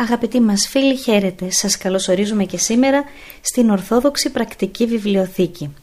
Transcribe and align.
Αγαπητοί 0.00 0.40
μας 0.40 0.68
φίλοι, 0.68 0.96
χαίρετε. 0.96 1.50
Σας 1.50 1.76
καλωσορίζουμε 1.76 2.44
και 2.44 2.58
σήμερα 2.58 3.04
στην 3.40 3.70
Ορθόδοξη 3.70 4.30
Πρακτική 4.30 4.86
Βιβλιοθήκη. 4.86 5.74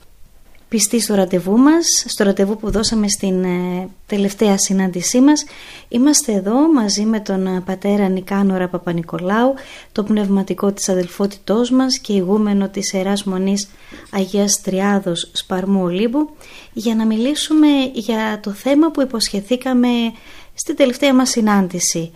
Πιστοί 0.70 1.00
στο 1.00 1.16
ραντεβού 1.16 1.58
μας, 1.58 2.06
στο 2.08 2.24
ραντεβού 2.24 2.58
που 2.58 2.72
δώσαμε 2.72 3.08
στην 3.08 3.44
ε, 3.44 3.90
τελευταία 4.06 4.58
συνάντησή 4.58 5.20
μας, 5.20 5.46
είμαστε 5.88 6.32
εδώ 6.32 6.74
μαζί 6.74 7.04
με 7.04 7.20
τον 7.20 7.48
ε, 7.48 7.62
πατέρα 7.66 8.08
Νικάνορα 8.08 8.68
Παπα-Νικολάου, 8.68 9.54
το 9.92 10.04
πνευματικό 10.04 10.72
της 10.72 10.90
αδελφότητός 10.90 11.70
μας 11.72 11.98
και 11.98 12.14
ηγούμενο 12.14 12.70
της 12.70 12.94
Ιεράς 12.94 13.24
Μονής 13.24 13.70
Αγίας 14.12 14.62
Τριάδος 14.62 15.30
Σπαρμού 15.34 15.82
Ολύμπου, 15.82 16.30
για 16.74 16.96
να 16.96 17.06
μιλήσουμε 17.06 17.68
για 17.94 18.40
το 18.44 18.52
θέμα 18.52 18.92
που 18.92 19.02
υποσχεθήκαμε 19.02 19.88
στην 20.54 20.76
τελευταία 20.76 21.14
μας 21.14 21.30
συνάντηση, 21.30 22.12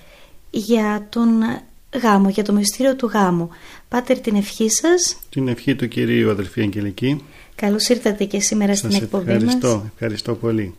για 0.50 1.08
τον 1.10 1.30
γάμο, 2.02 2.30
για 2.30 2.44
το 2.44 2.54
μυστήριο 2.54 2.96
του 2.96 3.06
γάμου. 3.06 3.50
Πάτερ 3.90 4.20
την 4.20 4.36
ευχή 4.36 4.70
σας. 4.70 5.18
Την 5.30 5.48
ευχή 5.48 5.76
του 5.76 5.88
Κυρίου 5.88 6.30
αδελφή 6.30 6.62
Αγγελική. 6.62 7.24
Καλώς 7.56 7.90
ήρθατε 7.90 8.26
και 8.26 8.40
σήμερα 8.40 8.76
στην 8.76 8.94
εκπομπή 8.94 9.32
ευχαριστώ, 9.32 9.68
μας. 9.68 9.84
Ευχαριστώ 9.94 10.34
πολύ. 10.36 10.74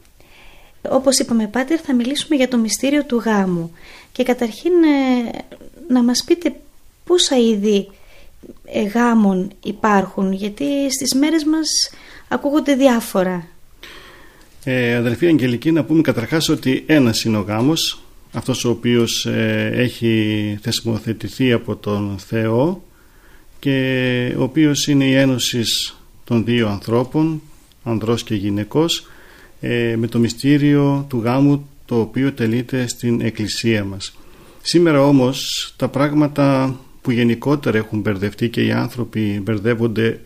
Όπως 0.89 1.19
είπαμε 1.19 1.47
Πάτερ 1.47 1.79
θα 1.85 1.95
μιλήσουμε 1.95 2.37
για 2.37 2.49
το 2.49 2.59
μυστήριο 2.59 3.05
του 3.05 3.17
γάμου. 3.17 3.73
Και 4.13 4.23
καταρχήν 4.23 4.73
ε, 4.73 5.39
να 5.89 6.03
μας 6.03 6.25
πείτε 6.25 6.55
πόσα 7.05 7.37
είδη 7.37 7.89
ε, 8.65 8.83
γάμων 8.83 9.51
υπάρχουν, 9.65 10.33
γιατί 10.33 10.93
στις 10.93 11.15
μέρες 11.15 11.45
μας 11.45 11.69
ακούγονται 12.29 12.75
διάφορα. 12.75 13.47
Ε, 14.65 14.95
αδελφή 14.95 15.27
Αγγελική, 15.27 15.73
να 15.73 15.85
πούμε 15.85 16.01
καταρχάς 16.01 16.49
ότι 16.49 16.85
ένας 16.87 17.25
είναι 17.25 17.37
ο 17.37 17.41
γάμος, 17.41 18.03
αυτός 18.33 18.65
ο 18.65 18.71
οποίος 18.71 19.27
ε, 19.27 19.71
έχει 19.75 20.59
θεσμοθετηθεί 20.63 21.53
από 21.53 21.77
τον 21.77 22.19
Θεό 22.19 22.85
και 23.59 24.35
ο 24.39 24.43
οποίος 24.43 24.87
είναι 24.87 25.05
η 25.05 25.15
ένωσης 25.15 25.97
των 26.25 26.45
δύο 26.45 26.69
ανθρώπων, 26.69 27.43
ανδρός 27.85 28.23
και 28.23 28.35
γυναικός, 28.35 29.07
ε, 29.61 29.95
με 29.97 30.07
το 30.07 30.19
μυστήριο 30.19 31.07
του 31.09 31.21
γάμου 31.25 31.69
το 31.85 32.01
οποίο 32.01 32.33
τελείται 32.33 32.87
στην 32.87 33.21
Εκκλησία 33.21 33.85
μας. 33.85 34.17
Σήμερα 34.63 35.03
όμως 35.03 35.73
τα 35.77 35.89
πράγματα 35.89 36.77
που 37.03 37.11
γενικότερα 37.11 37.79
έχουν 37.79 38.01
μπερδευτεί 38.01 38.49
και 38.49 38.65
οι 38.65 38.73
άνθρωποι 38.73 39.41
μπερδεύονται 39.43 40.21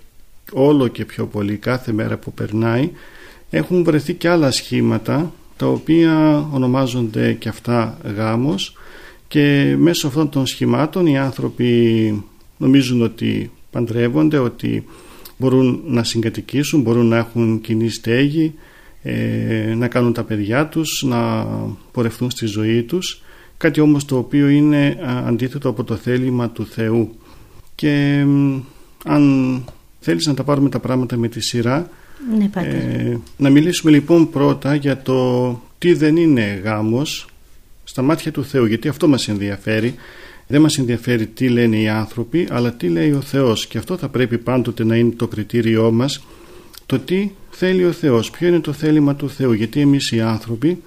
όλο 0.53 0.89
και 0.89 1.05
πιο 1.05 1.27
πολύ 1.27 1.57
κάθε 1.57 1.93
μέρα 1.93 2.17
που 2.17 2.33
περνάει 2.33 2.91
έχουν 3.51 3.85
βρεθεί 3.85 4.15
και 4.15 4.29
άλλα 4.29 4.51
σχήματα 4.51 5.33
τα 5.57 5.67
οποία 5.67 6.47
ονομάζονται 6.53 7.33
και 7.33 7.49
αυτά 7.49 7.99
γάμος 8.17 8.77
και 9.29 9.75
μέσω 9.79 10.07
αυτών 10.07 10.29
των 10.29 10.47
σχημάτων 10.47 11.07
οι 11.07 11.19
άνθρωποι 11.19 12.25
νομίζουν 12.57 13.03
ότι 13.03 13.51
παντρεύονται, 13.71 14.39
ότι 14.39 14.85
μπορούν 15.37 15.81
να 15.87 16.05
συγκατοικήσουν, 16.05 16.81
μπορούν 16.81 17.07
να 17.07 17.17
έχουν 17.17 17.61
κοινή 17.61 17.89
στέγη, 17.89 18.55
ε, 19.03 19.75
να 19.77 19.89
κάνουν 19.89 20.13
τα 20.13 20.25
παιδιά 20.25 20.67
τους, 20.67 21.05
να 21.07 21.47
πορευτούν 21.93 22.31
στη 22.31 22.47
ζωή 22.47 22.83
τους, 22.83 23.23
κάτι 23.57 23.81
όμως 23.81 24.05
το 24.05 24.17
οποίο 24.17 24.49
είναι 24.49 24.99
αντίθετο 25.27 25.69
από 25.69 25.85
το 25.85 25.97
θέλημα 25.97 26.51
του 26.51 26.67
Θεού. 26.67 27.17
Και 27.75 28.25
αν 29.05 29.65
θέλεις 30.01 30.27
να 30.27 30.35
τα 30.35 30.43
πάρουμε 30.45 30.69
τα 30.69 30.79
πράγματα 30.79 31.17
με 31.17 31.29
τη 31.29 31.41
σειρά, 31.41 31.91
ναι, 32.39 32.51
ε, 32.55 33.19
να 33.37 33.51
μιλήσουμε 33.51 33.91
λοιπόν 33.91 34.31
πρώτα 34.31 34.75
για 34.75 35.03
το 35.03 35.49
τι 35.79 35.93
δεν 35.93 36.17
είναι 36.17 36.61
γάμος 36.65 37.27
στα 37.85 38.03
μάτια 38.03 38.33
του 38.33 38.45
Θεού 38.45 38.65
γιατί 38.65 38.89
αυτό 38.89 39.09
μας 39.09 39.29
ενδιαφέρει. 39.29 39.95
Δεν 40.47 40.61
μας 40.61 40.79
ενδιαφέρει 40.79 41.27
τι 41.27 41.49
λένε 41.49 41.77
οι 41.77 41.89
άνθρωποι 41.89 42.49
αλλά 42.51 42.73
τι 42.73 42.89
λέει 42.89 43.13
ο 43.13 43.21
Θεός. 43.21 43.67
Και 43.67 43.79
αυτό 43.79 43.97
θα 43.97 44.09
πρέπει 44.09 44.39
πάντοτε 44.39 44.85
να 44.85 44.97
είναι 44.97 45.13
το 45.17 45.29
κριτήριό 45.29 45.91
μας 45.91 46.25
το 46.87 46.99
τι 46.99 47.31
θέλει 47.51 47.85
ο 47.85 47.93
Θεός. 47.93 48.31
Ποιο 48.31 48.49
είναι 48.49 48.61
το 48.61 48.73
θέλημα 48.73 49.15
του 49.15 49.31
Θεού 49.31 49.53
γιατί 49.53 49.81
εμείς 49.81 50.11
οι 50.11 50.21
άνθρωποι 50.21 50.83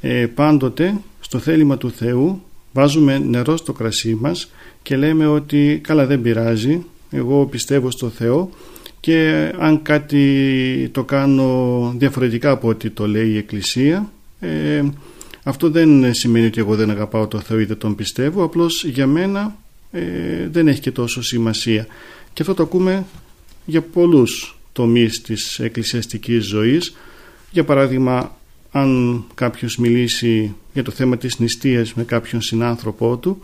ε, 0.00 0.26
πάντοτε 0.34 0.94
στο 1.20 1.38
θέλημα 1.38 1.76
του 1.76 1.90
Θεού 1.90 2.42
βάζουμε 2.72 3.18
νερό 3.18 3.56
στο 3.56 3.72
κρασί 3.72 4.16
μας 4.20 4.50
και 4.82 4.96
λέμε 4.96 5.26
ότι 5.26 5.80
καλά 5.82 6.06
δεν 6.06 6.20
πειράζει 6.20 6.84
εγώ 7.10 7.46
πιστεύω 7.46 7.90
στο 7.90 8.08
Θεό 8.08 8.50
και 9.02 9.52
αν 9.58 9.82
κάτι 9.82 10.88
το 10.92 11.04
κάνω 11.04 11.94
διαφορετικά 11.96 12.50
από 12.50 12.68
ό,τι 12.68 12.90
το 12.90 13.06
λέει 13.06 13.28
η 13.28 13.36
Εκκλησία 13.36 14.12
ε, 14.40 14.82
αυτό 15.42 15.70
δεν 15.70 16.14
σημαίνει 16.14 16.46
ότι 16.46 16.60
εγώ 16.60 16.76
δεν 16.76 16.90
αγαπάω 16.90 17.26
το 17.26 17.40
Θεό 17.40 17.60
ή 17.60 17.64
δεν 17.64 17.78
τον 17.78 17.94
πιστεύω. 17.94 18.42
Απλώς 18.42 18.84
για 18.84 19.06
μένα 19.06 19.56
ε, 19.92 20.02
δεν 20.50 20.68
έχει 20.68 20.80
και 20.80 20.90
τόσο 20.90 21.22
σημασία. 21.22 21.86
Και 22.32 22.42
αυτό 22.42 22.54
το 22.54 22.62
ακούμε 22.62 23.04
για 23.64 23.82
πολλούς 23.82 24.58
τομείς 24.72 25.20
της 25.20 25.58
εκκλησιαστικής 25.58 26.44
ζωής. 26.44 26.96
Για 27.50 27.64
παράδειγμα 27.64 28.36
αν 28.70 29.24
κάποιος 29.34 29.76
μιλήσει 29.76 30.54
για 30.72 30.82
το 30.82 30.90
θέμα 30.90 31.16
της 31.16 31.38
νηστείας 31.38 31.94
με 31.94 32.04
κάποιον 32.04 32.40
συνάνθρωπό 32.40 33.16
του 33.16 33.42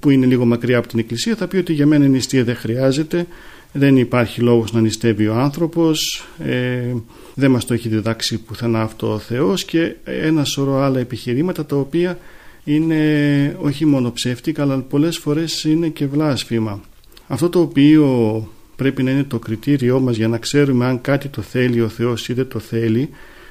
που 0.00 0.10
είναι 0.10 0.26
λίγο 0.26 0.44
μακριά 0.44 0.78
από 0.78 0.88
την 0.88 0.98
εκκλησία 0.98 1.36
θα 1.36 1.46
πει 1.46 1.56
ότι 1.56 1.72
για 1.72 1.86
μένα 1.86 2.04
η 2.04 2.08
νηστεία 2.08 2.44
δεν 2.44 2.56
χρειάζεται 2.56 3.26
δεν 3.72 3.96
υπάρχει 3.96 4.40
λόγος 4.40 4.72
να 4.72 4.80
νηστεύει 4.80 5.28
ο 5.28 5.34
άνθρωπος 5.34 6.26
ε, 6.38 6.94
δεν 7.34 7.50
μας 7.50 7.64
το 7.64 7.74
έχει 7.74 7.88
διδάξει 7.88 8.38
πουθενά 8.38 8.82
αυτό 8.82 9.12
ο 9.12 9.18
Θεός 9.18 9.64
και 9.64 9.96
ένα 10.04 10.44
σωρό 10.44 10.76
άλλα 10.76 10.98
επιχειρήματα 10.98 11.66
τα 11.66 11.76
οποία 11.76 12.18
είναι 12.64 13.56
όχι 13.60 13.86
μόνο 13.86 14.12
ψεύτικα 14.12 14.62
αλλά 14.62 14.78
πολλές 14.78 15.18
φορές 15.18 15.64
είναι 15.64 15.88
και 15.88 16.06
βλάσφημα. 16.06 16.80
Αυτό 17.26 17.48
το 17.48 17.60
οποίο 17.60 18.48
πρέπει 18.76 19.02
να 19.02 19.10
είναι 19.10 19.24
το 19.24 19.38
κριτήριό 19.38 20.00
μας 20.00 20.16
για 20.16 20.28
να 20.28 20.38
ξέρουμε 20.38 20.86
αν 20.86 21.00
κάτι 21.00 21.28
το 21.28 21.42
θέλει 21.42 21.80
ο 21.80 21.88
Θεός 21.88 22.28
ή 22.28 22.32
δεν 22.32 22.48
το 22.48 22.58
θέλει 22.58 23.08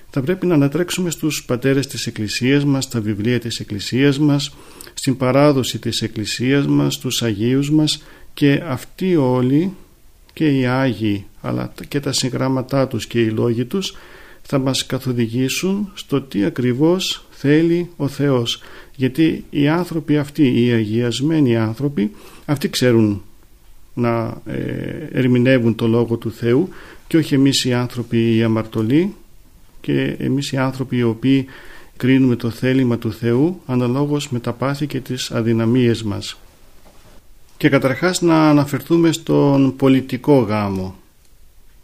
θα 0.10 0.22
πρέπει 0.22 0.46
να 0.46 0.54
ανατρέξουμε 0.54 1.10
στους 1.10 1.44
πατέρες 1.46 1.88
της 1.88 2.08
Εκκλησίας 2.08 2.66
μας, 2.66 2.84
στα 2.84 3.02
βιβλία 3.02 3.40
της 3.40 3.60
Εκκλησίας 3.60 4.20
μας, 4.20 4.56
στην 4.94 5.18
παράδοση 5.18 5.80
της 5.80 6.02
Εκκλησίας 6.02 6.68
μας, 6.68 6.94
στους 6.94 7.24
Αγίους 7.24 7.72
μας 7.72 8.04
και 8.34 8.62
αυτοί 8.66 9.16
όλοι 9.16 9.74
και 10.34 10.58
οι 10.58 10.66
Άγιοι 10.66 11.26
αλλά 11.42 11.74
και 11.88 12.00
τα 12.00 12.12
συγγράμματά 12.12 12.88
τους 12.88 13.08
και 13.08 13.22
οι 13.22 13.30
λόγοι 13.30 13.66
τους 13.66 13.96
θα 14.42 14.58
μας 14.58 14.86
καθοδηγήσουν 14.86 15.92
στο 15.94 16.22
τι 16.22 16.44
ακριβώς 16.44 17.26
θέλει 17.30 17.90
ο 17.98 18.08
Θεός 18.08 18.62
γιατί 18.96 19.46
οι 19.50 19.68
άνθρωποι 19.68 20.18
αυτοί, 20.18 20.66
οι 20.66 20.72
αγιασμένοι 20.72 21.58
άνθρωποι 21.58 22.12
αυτοί 22.46 22.70
ξέρουν 22.70 23.24
να 23.94 24.42
ε, 24.46 25.08
ερμηνεύουν 25.12 25.76
το 25.76 25.88
Λόγο 25.88 26.18
του 26.18 26.32
Θεού 26.32 26.70
και 27.08 27.18
όχι 27.18 27.34
εμείς 27.34 27.66
οι 27.66 27.74
άνθρωποι 27.74 28.36
οι 28.36 28.44
αμαρτωλοί 28.44 29.16
και 29.82 30.16
εμείς 30.20 30.52
οι 30.52 30.58
άνθρωποι 30.58 30.98
οι 30.98 31.04
οποίοι 31.04 31.46
κρίνουμε 31.98 32.36
το 32.36 32.50
θέλημα 32.50 32.98
του 32.98 33.12
Θεού 33.12 33.62
αναλόγως 33.66 34.30
με 34.30 34.40
τα 34.40 34.54
πάθη 34.54 34.88
και 34.88 35.00
τις 35.00 35.32
αδυναμίες 35.32 36.04
μας. 36.04 36.38
Και 37.60 37.70
καταρχάς 37.70 38.22
να 38.22 38.50
αναφερθούμε 38.50 39.12
στον 39.12 39.76
πολιτικό 39.76 40.40
γάμο. 40.40 40.96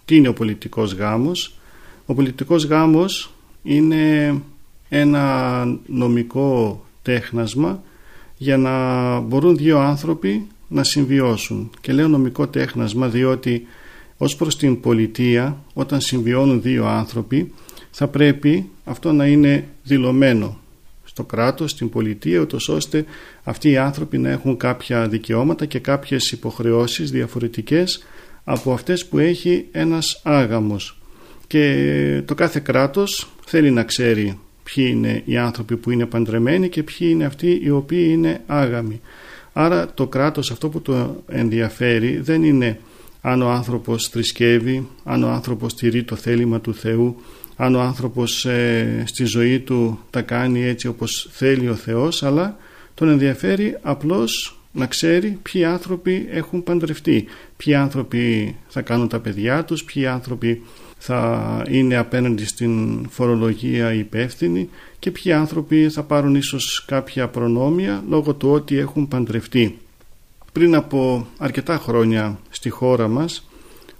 Τι 0.05 0.15
είναι 0.15 0.27
ο 0.27 0.33
πολιτικός 0.33 0.93
γάμος; 0.93 1.53
Ο 2.05 2.13
πολιτικός 2.13 2.65
γάμος 2.65 3.33
είναι 3.63 4.33
ένα 4.89 5.65
νομικό 5.85 6.85
τέχνασμα 7.01 7.83
για 8.37 8.57
να 8.57 9.19
μπορούν 9.19 9.55
δύο 9.55 9.79
άνθρωποι 9.79 10.47
να 10.67 10.83
συμβιώσουν. 10.83 11.69
Και 11.81 11.93
λέω 11.93 12.07
νομικό 12.07 12.47
τέχνασμα 12.47 13.07
διότι 13.07 13.67
ως 14.17 14.35
προς 14.35 14.57
την 14.57 14.79
πολιτεία 14.79 15.57
όταν 15.73 16.01
συμβιώνουν 16.01 16.61
δύο 16.61 16.85
άνθρωποι 16.85 17.53
θα 17.91 18.07
πρέπει 18.07 18.69
αυτό 18.85 19.11
να 19.11 19.25
είναι 19.25 19.67
δηλωμένο 19.83 20.57
στο 21.15 21.23
κράτος, 21.23 21.71
στην 21.71 21.89
πολιτεία, 21.89 22.39
ούτως 22.39 22.69
ώστε 22.69 23.05
αυτοί 23.43 23.69
οι 23.69 23.77
άνθρωποι 23.77 24.17
να 24.17 24.29
έχουν 24.29 24.57
κάποια 24.57 25.07
δικαιώματα 25.07 25.65
και 25.65 25.79
κάποιες 25.79 26.31
υποχρεώσεις 26.31 27.11
διαφορετικές 27.11 28.03
από 28.43 28.73
αυτές 28.73 29.05
που 29.05 29.19
έχει 29.19 29.65
ένας 29.71 30.21
άγαμος. 30.23 30.99
Και 31.47 32.21
το 32.25 32.35
κάθε 32.35 32.59
κράτος 32.59 33.29
θέλει 33.45 33.71
να 33.71 33.83
ξέρει 33.83 34.39
ποιοι 34.63 34.87
είναι 34.89 35.21
οι 35.25 35.37
άνθρωποι 35.37 35.77
που 35.77 35.91
είναι 35.91 36.05
παντρεμένοι 36.05 36.69
και 36.69 36.83
ποιοι 36.83 37.07
είναι 37.11 37.25
αυτοί 37.25 37.59
οι 37.63 37.69
οποίοι 37.69 38.07
είναι 38.11 38.41
άγαμοι. 38.45 39.01
Άρα 39.53 39.93
το 39.93 40.07
κράτος 40.07 40.51
αυτό 40.51 40.69
που 40.69 40.81
το 40.81 41.23
ενδιαφέρει 41.27 42.17
δεν 42.17 42.43
είναι 42.43 42.79
αν 43.21 43.41
ο 43.41 43.49
άνθρωπος 43.49 44.07
θρησκεύει, 44.07 44.87
αν 45.03 45.23
ο 45.23 45.29
άνθρωπος 45.29 45.75
τηρεί 45.75 46.03
το 46.03 46.15
θέλημα 46.15 46.61
του 46.61 46.73
Θεού, 46.73 47.15
αν 47.55 47.75
ο 47.75 47.81
άνθρωπος 47.81 48.45
ε, 48.45 49.03
στη 49.07 49.23
ζωή 49.23 49.59
του 49.59 49.99
τα 50.09 50.21
κάνει 50.21 50.63
έτσι 50.63 50.87
όπως 50.87 51.29
θέλει 51.31 51.69
ο 51.69 51.75
Θεός, 51.75 52.23
αλλά 52.23 52.57
τον 52.93 53.09
ενδιαφέρει 53.09 53.77
απλώς 53.81 54.59
να 54.71 54.85
ξέρει 54.85 55.39
ποιοι 55.41 55.63
άνθρωποι 55.63 56.27
έχουν 56.29 56.63
παντρευτεί, 56.63 57.25
ποιοι 57.57 57.75
άνθρωποι 57.75 58.55
θα 58.67 58.81
κάνουν 58.81 59.07
τα 59.07 59.19
παιδιά 59.19 59.63
τους, 59.63 59.83
ποιοι 59.83 60.05
άνθρωποι 60.05 60.61
θα 60.97 61.63
είναι 61.69 61.95
απέναντι 61.95 62.45
στην 62.45 63.05
φορολογία 63.09 63.93
υπεύθυνοι 63.93 64.69
και 64.99 65.11
ποιοι 65.11 65.31
άνθρωποι 65.31 65.89
θα 65.89 66.03
πάρουν 66.03 66.35
ίσως 66.35 66.85
κάποια 66.87 67.27
προνόμια 67.27 68.03
λόγω 68.09 68.33
του 68.33 68.51
ότι 68.51 68.77
έχουν 68.77 69.07
παντρευτεί. 69.07 69.79
Πριν 70.51 70.75
από 70.75 71.27
αρκετά 71.37 71.77
χρόνια 71.77 72.39
στη 72.49 72.69
χώρα 72.69 73.07
μας 73.07 73.49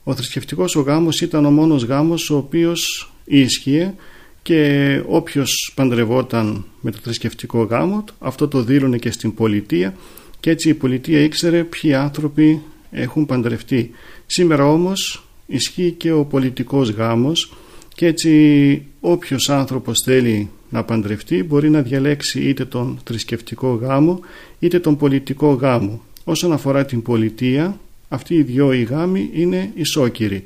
ο 0.03 0.13
θρησκευτικός 0.15 0.75
ο 0.75 0.81
γάμος 0.81 1.21
ήταν 1.21 1.45
ο 1.45 1.51
μόνος 1.51 1.83
γάμος 1.83 2.29
ο 2.29 2.37
οποίος 2.37 3.13
ίσχυε 3.25 3.93
και 4.41 5.01
όποιος 5.07 5.71
παντρευόταν 5.75 6.65
με 6.81 6.91
το 6.91 6.97
θρησκευτικό 7.01 7.63
γάμο 7.63 8.03
αυτό 8.19 8.47
το 8.47 8.61
δήλωνε 8.61 8.97
και 8.97 9.11
στην 9.11 9.33
πολιτεία 9.33 9.93
και 10.39 10.49
έτσι 10.49 10.69
η 10.69 10.73
πολιτεία 10.73 11.19
ήξερε 11.19 11.63
ποιοι 11.63 11.93
άνθρωποι 11.93 12.61
έχουν 12.91 13.25
παντρευτεί. 13.25 13.91
Σήμερα 14.25 14.71
όμως 14.71 15.23
ισχύει 15.45 15.91
και 15.91 16.11
ο 16.11 16.25
πολιτικός 16.25 16.89
γάμος 16.89 17.53
και 17.95 18.05
έτσι 18.05 18.81
όποιος 18.99 19.49
άνθρωπος 19.49 20.01
θέλει 20.01 20.49
να 20.69 20.83
παντρευτεί 20.83 21.43
μπορεί 21.43 21.69
να 21.69 21.81
διαλέξει 21.81 22.41
είτε 22.41 22.65
τον 22.65 22.99
θρησκευτικό 23.03 23.73
γάμο 23.73 24.19
είτε 24.59 24.79
τον 24.79 24.97
πολιτικό 24.97 25.51
γάμο. 25.51 26.01
Όσον 26.23 26.53
αφορά 26.53 26.85
την 26.85 27.01
πολιτεία, 27.01 27.79
αυτοί 28.09 28.35
οι 28.35 28.41
δυο 28.41 28.73
οι 28.73 28.83
γάμοι 28.83 29.29
είναι 29.33 29.71
ισόκυροι. 29.75 30.43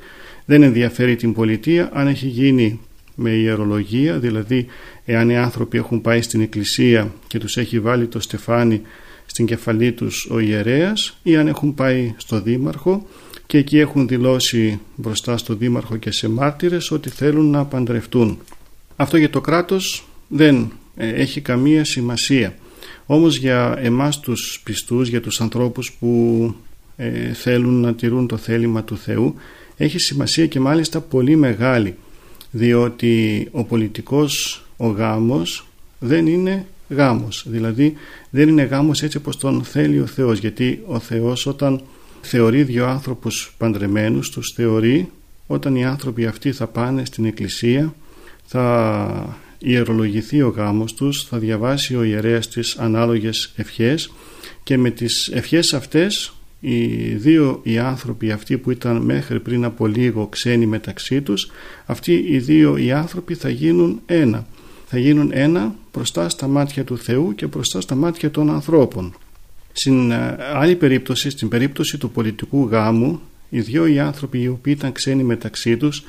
Δεν 0.50 0.62
ενδιαφέρει 0.62 1.16
την 1.16 1.32
πολιτεία 1.32 1.90
αν 1.92 2.06
έχει 2.06 2.26
γίνει 2.26 2.80
με 3.14 3.30
ιερολογία, 3.30 4.18
δηλαδή 4.18 4.66
εάν 5.04 5.30
οι 5.30 5.36
άνθρωποι 5.36 5.78
έχουν 5.78 6.00
πάει 6.00 6.22
στην 6.22 6.40
εκκλησία 6.40 7.12
και 7.26 7.38
τους 7.38 7.56
έχει 7.56 7.80
βάλει 7.80 8.06
το 8.06 8.20
στεφάνι 8.20 8.82
στην 9.26 9.46
κεφαλή 9.46 9.92
τους 9.92 10.28
ο 10.30 10.38
ιερέας 10.38 11.18
ή 11.22 11.36
αν 11.36 11.46
έχουν 11.46 11.74
πάει 11.74 12.14
στο 12.16 12.40
δήμαρχο 12.40 13.06
και 13.46 13.58
εκεί 13.58 13.78
έχουν 13.78 14.08
δηλώσει 14.08 14.80
μπροστά 14.94 15.36
στο 15.36 15.54
δήμαρχο 15.54 15.96
και 15.96 16.10
σε 16.10 16.28
μάρτυρες 16.28 16.90
ότι 16.90 17.08
θέλουν 17.08 17.50
να 17.50 17.64
παντρευτούν. 17.64 18.38
Αυτό 18.96 19.16
για 19.16 19.30
το 19.30 19.40
κράτος 19.40 20.08
δεν 20.28 20.72
ε, 20.96 21.08
έχει 21.08 21.40
καμία 21.40 21.84
σημασία. 21.84 22.54
Όμως 23.06 23.36
για 23.36 23.76
εμάς 23.78 24.20
τους 24.20 24.60
πιστούς, 24.64 25.08
για 25.08 25.20
τους 25.20 25.40
ανθρώπους 25.40 25.92
που 25.92 26.54
ε, 26.96 27.32
θέλουν 27.32 27.80
να 27.80 27.94
τηρούν 27.94 28.26
το 28.26 28.36
θέλημα 28.36 28.84
του 28.84 28.96
Θεού 28.96 29.34
έχει 29.82 29.98
σημασία 29.98 30.46
και 30.46 30.60
μάλιστα 30.60 31.00
πολύ 31.00 31.36
μεγάλη 31.36 31.94
διότι 32.50 33.48
ο 33.50 33.64
πολιτικός 33.64 34.64
ο 34.76 34.86
γάμος 34.86 35.66
δεν 35.98 36.26
είναι 36.26 36.66
γάμος. 36.88 37.44
Δηλαδή 37.48 37.94
δεν 38.30 38.48
είναι 38.48 38.62
γάμος 38.62 39.02
έτσι 39.02 39.16
όπως 39.16 39.36
τον 39.36 39.64
θέλει 39.64 40.00
ο 40.00 40.06
Θεός. 40.06 40.38
Γιατί 40.38 40.82
ο 40.86 40.98
Θεός 40.98 41.46
όταν 41.46 41.82
θεωρεί 42.20 42.62
δύο 42.62 42.86
άνθρωπους 42.86 43.54
παντρεμένους 43.58 44.30
τους 44.30 44.52
θεωρεί 44.54 45.10
όταν 45.46 45.76
οι 45.76 45.84
άνθρωποι 45.84 46.26
αυτοί 46.26 46.52
θα 46.52 46.66
πάνε 46.66 47.04
στην 47.04 47.24
εκκλησία 47.24 47.94
θα 48.46 49.38
ιερολογηθεί 49.58 50.42
ο 50.42 50.48
γάμος 50.48 50.94
τους 50.94 51.24
θα 51.24 51.38
διαβάσει 51.38 51.96
ο 51.96 52.02
ιερέας 52.02 52.48
τις 52.48 52.76
ανάλογες 52.76 53.52
ευχές 53.56 54.12
και 54.62 54.78
με 54.78 54.90
τις 54.90 55.28
ευχές 55.32 55.74
αυτές 55.74 56.32
οι 56.60 56.86
δύο 57.14 57.60
οι 57.62 57.78
άνθρωποι 57.78 58.30
αυτοί 58.30 58.58
που 58.58 58.70
ήταν 58.70 58.96
μέχρι 58.96 59.40
πριν 59.40 59.64
από 59.64 59.86
λίγο 59.86 60.26
ξένοι 60.26 60.66
μεταξύ 60.66 61.22
τους 61.22 61.50
αυτοί 61.86 62.24
οι 62.28 62.38
δύο 62.38 62.76
οι 62.76 62.92
άνθρωποι 62.92 63.34
θα 63.34 63.48
γίνουν 63.48 64.00
ένα. 64.06 64.46
Θα 64.86 64.98
γίνουν 64.98 65.30
ένα 65.32 65.74
μπροστά 65.92 66.28
στα 66.28 66.46
μάτια 66.46 66.84
του 66.84 66.98
Θεού 66.98 67.34
και 67.34 67.46
μπροστά 67.46 67.80
στα 67.80 67.94
μάτια 67.94 68.30
των 68.30 68.50
ανθρώπων. 68.50 69.14
Στην 69.72 70.10
ε, 70.10 70.36
άλλη 70.54 70.76
περίπτωση, 70.76 71.30
στην 71.30 71.48
περίπτωση 71.48 71.98
του 71.98 72.10
πολιτικού 72.10 72.68
γάμου 72.70 73.20
οι 73.48 73.60
δύο 73.60 73.86
οι 73.86 73.98
άνθρωποι 73.98 74.40
οι 74.40 74.48
οποίοι 74.48 74.74
ήταν 74.78 74.92
ξένοι 74.92 75.22
μεταξύ 75.22 75.76
τους 75.76 76.04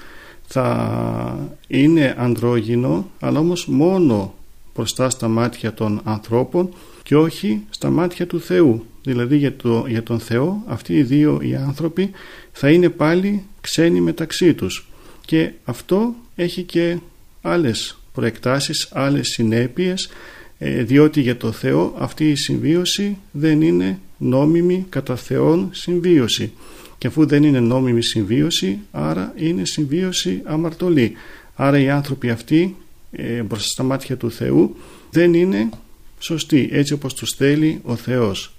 θα 0.47 1.50
είναι 1.68 2.15
ανδρόγυνο 2.18 3.09
αλλά 3.19 3.39
όμως 3.39 3.68
μόνο 3.68 4.33
μπροστά 4.75 5.09
στα 5.09 5.27
μάτια 5.27 5.74
των 5.74 6.01
ανθρώπων 6.04 6.69
και 7.04 7.16
όχι 7.16 7.64
στα 7.69 7.90
μάτια 7.90 8.28
του 8.28 8.40
Θεού 8.40 8.85
δηλαδή 9.03 9.37
για, 9.37 9.55
το, 9.55 9.85
για 9.87 10.03
τον 10.03 10.19
Θεό 10.19 10.63
αυτοί 10.67 10.93
οι 10.93 11.03
δύο 11.03 11.39
οι 11.41 11.55
άνθρωποι 11.55 12.11
θα 12.51 12.71
είναι 12.71 12.89
πάλι 12.89 13.43
ξένοι 13.61 14.01
μεταξύ 14.01 14.53
τους. 14.53 14.87
Και 15.25 15.51
αυτό 15.63 16.15
έχει 16.35 16.63
και 16.63 16.97
άλλες 17.41 17.97
προεκτάσεις, 18.13 18.89
άλλες 18.91 19.27
συνέπειες 19.27 20.09
ε, 20.57 20.83
διότι 20.83 21.21
για 21.21 21.37
το 21.37 21.51
Θεό 21.51 21.95
αυτή 21.97 22.29
η 22.29 22.35
συμβίωση 22.35 23.17
δεν 23.31 23.61
είναι 23.61 23.99
νόμιμη 24.17 24.85
κατά 24.89 25.15
Θεόν 25.15 25.69
συμβίωση. 25.71 26.51
Και 26.97 27.07
αφού 27.07 27.25
δεν 27.25 27.43
είναι 27.43 27.59
νόμιμη 27.59 28.03
συμβίωση 28.03 28.79
άρα 28.91 29.33
είναι 29.35 29.65
συμβίωση 29.65 30.41
αμαρτωλή. 30.43 31.13
Άρα 31.55 31.79
οι 31.79 31.89
άνθρωποι 31.89 32.29
αυτοί 32.29 32.75
ε, 33.11 33.41
μπροστά 33.41 33.67
στα 33.67 33.83
μάτια 33.83 34.17
του 34.17 34.31
Θεού 34.31 34.75
δεν 35.11 35.33
είναι 35.33 35.69
σωστοί 36.19 36.69
έτσι 36.71 36.93
όπως 36.93 37.13
τους 37.13 37.31
θέλει 37.31 37.79
ο 37.83 37.95
Θεός 37.95 38.53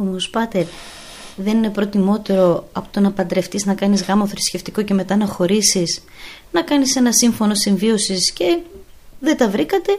όμως 0.00 0.30
Πάτερ 0.30 0.64
δεν 1.36 1.56
είναι 1.56 1.70
προτιμότερο 1.70 2.68
από 2.72 2.88
το 2.90 3.00
να 3.00 3.10
παντρευτείς 3.10 3.66
να 3.66 3.74
κάνεις 3.74 4.02
γάμο 4.02 4.26
θρησκευτικό 4.26 4.82
και 4.82 4.94
μετά 4.94 5.16
να 5.16 5.26
χωρίσεις 5.26 6.02
να 6.52 6.62
κάνεις 6.62 6.96
ένα 6.96 7.12
σύμφωνο 7.12 7.54
συμβίωσης 7.54 8.32
και 8.32 8.58
δεν 9.20 9.36
τα 9.36 9.48
βρήκατε; 9.48 9.98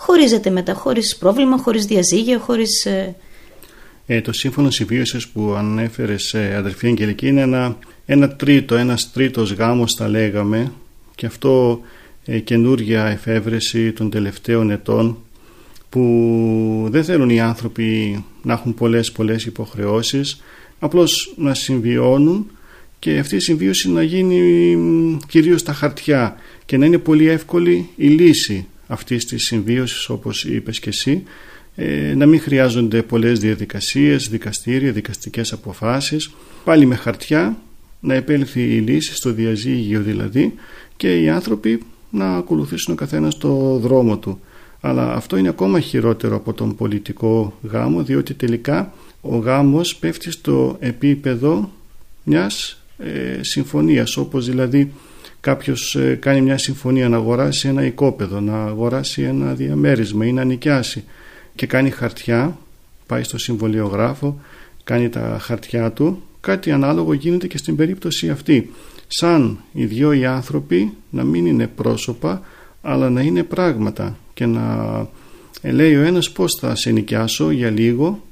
Χωρίζετε 0.00 0.50
μετά 0.50 0.74
χωρίς 0.74 1.16
πρόβλημα, 1.16 1.58
χωρίς 1.58 1.84
διαζύγιο, 1.84 2.38
χωρίς... 2.38 2.86
Ε, 2.86 3.14
ε 4.06 4.20
το 4.20 4.32
σύμφωνο 4.32 4.70
συμβίωσης 4.70 5.28
που 5.28 5.54
ανέφερες 5.56 6.34
ε, 6.34 6.54
αδερφή 6.56 6.86
Αγγελική 6.86 7.26
είναι 7.26 7.40
ένα, 7.40 7.76
ένα 8.06 8.36
τρίτο, 8.36 8.74
ένας 8.76 9.12
τρίτος 9.12 9.52
γάμος 9.52 9.94
θα 9.94 10.08
λέγαμε. 10.08 10.72
Και 11.14 11.26
αυτό 11.26 11.80
ε, 12.24 12.38
καινούργια 12.38 13.06
εφεύρεση 13.06 13.92
των 13.92 14.10
τελευταίων 14.10 14.70
ετών 14.70 15.16
που 15.88 16.86
δεν 16.90 17.04
θέλουν 17.04 17.30
οι 17.30 17.40
άνθρωποι 17.40 18.24
να 18.48 18.54
έχουν 18.54 18.74
πολλές 18.74 19.12
πολλές 19.12 19.44
υποχρεώσεις 19.44 20.42
απλώς 20.78 21.34
να 21.36 21.54
συμβιώνουν 21.54 22.50
και 22.98 23.18
αυτή 23.18 23.36
η 23.36 23.40
συμβίωση 23.40 23.90
να 23.90 24.02
γίνει 24.02 25.18
κυρίως 25.28 25.60
στα 25.60 25.72
χαρτιά 25.72 26.36
και 26.64 26.76
να 26.76 26.86
είναι 26.86 26.98
πολύ 26.98 27.28
εύκολη 27.28 27.88
η 27.96 28.06
λύση 28.06 28.66
αυτής 28.86 29.24
της 29.24 29.44
συμβίωσης 29.44 30.08
όπως 30.08 30.44
είπες 30.44 30.78
και 30.78 30.88
εσύ 30.88 31.22
ε, 31.74 32.14
να 32.14 32.26
μην 32.26 32.40
χρειάζονται 32.40 33.02
πολλές 33.02 33.38
διαδικασίες, 33.38 34.28
δικαστήρια, 34.28 34.92
δικαστικές 34.92 35.52
αποφάσεις. 35.52 36.30
Πάλι 36.64 36.86
με 36.86 36.94
χαρτιά 36.94 37.56
να 38.00 38.14
επέλθει 38.14 38.60
η 38.60 38.80
λύση 38.80 39.14
στο 39.14 39.32
διαζύγιο 39.32 40.02
δηλαδή 40.02 40.54
και 40.96 41.20
οι 41.20 41.28
άνθρωποι 41.28 41.82
να 42.10 42.36
ακολουθήσουν 42.36 42.92
ο 42.92 42.96
καθένας 42.96 43.38
το 43.38 43.78
δρόμο 43.78 44.18
του 44.18 44.40
αλλά 44.80 45.12
αυτό 45.14 45.36
είναι 45.36 45.48
ακόμα 45.48 45.80
χειρότερο 45.80 46.36
από 46.36 46.52
τον 46.52 46.74
πολιτικό 46.74 47.58
γάμο 47.62 48.02
διότι 48.02 48.34
τελικά 48.34 48.92
ο 49.20 49.36
γάμος 49.36 49.96
πέφτει 49.96 50.30
στο 50.30 50.76
επίπεδο 50.80 51.70
μιας 52.22 52.82
ε, 52.98 53.42
συμφωνίας 53.42 54.16
όπως 54.16 54.46
δηλαδή 54.46 54.92
κάποιος 55.40 55.94
ε, 55.94 56.14
κάνει 56.14 56.40
μια 56.40 56.58
συμφωνία 56.58 57.08
να 57.08 57.16
αγοράσει 57.16 57.68
ένα 57.68 57.84
οικόπεδο, 57.84 58.40
να 58.40 58.64
αγοράσει 58.64 59.22
ένα 59.22 59.54
διαμέρισμα 59.54 60.26
ή 60.26 60.32
να 60.32 60.44
νοικιάσει 60.44 61.04
και 61.54 61.66
κάνει 61.66 61.90
χαρτιά, 61.90 62.58
πάει 63.06 63.22
στο 63.22 63.38
συμβολιογράφο, 63.38 64.40
κάνει 64.84 65.08
τα 65.08 65.38
χαρτιά 65.40 65.92
του, 65.92 66.22
κάτι 66.40 66.70
ανάλογο 66.70 67.12
γίνεται 67.12 67.46
και 67.46 67.58
στην 67.58 67.76
περίπτωση 67.76 68.30
αυτή. 68.30 68.72
σαν 69.06 69.58
οι 69.72 69.84
δυο 69.84 70.12
οι 70.12 70.24
άνθρωποι 70.24 70.92
να 71.10 71.24
μην 71.24 71.46
είναι 71.46 71.66
πρόσωπα 71.66 72.42
αλλά 72.88 73.10
να 73.10 73.20
είναι 73.20 73.42
πράγματα 73.42 74.18
και 74.34 74.46
να 74.46 75.06
ε, 75.60 75.70
λέει 75.70 75.96
ο 75.96 76.02
ένας 76.02 76.30
πώς 76.30 76.54
θα 76.54 76.74
σε 76.74 76.90
νοικιάσω 76.90 77.50
για 77.50 77.70
λίγο 77.70 78.22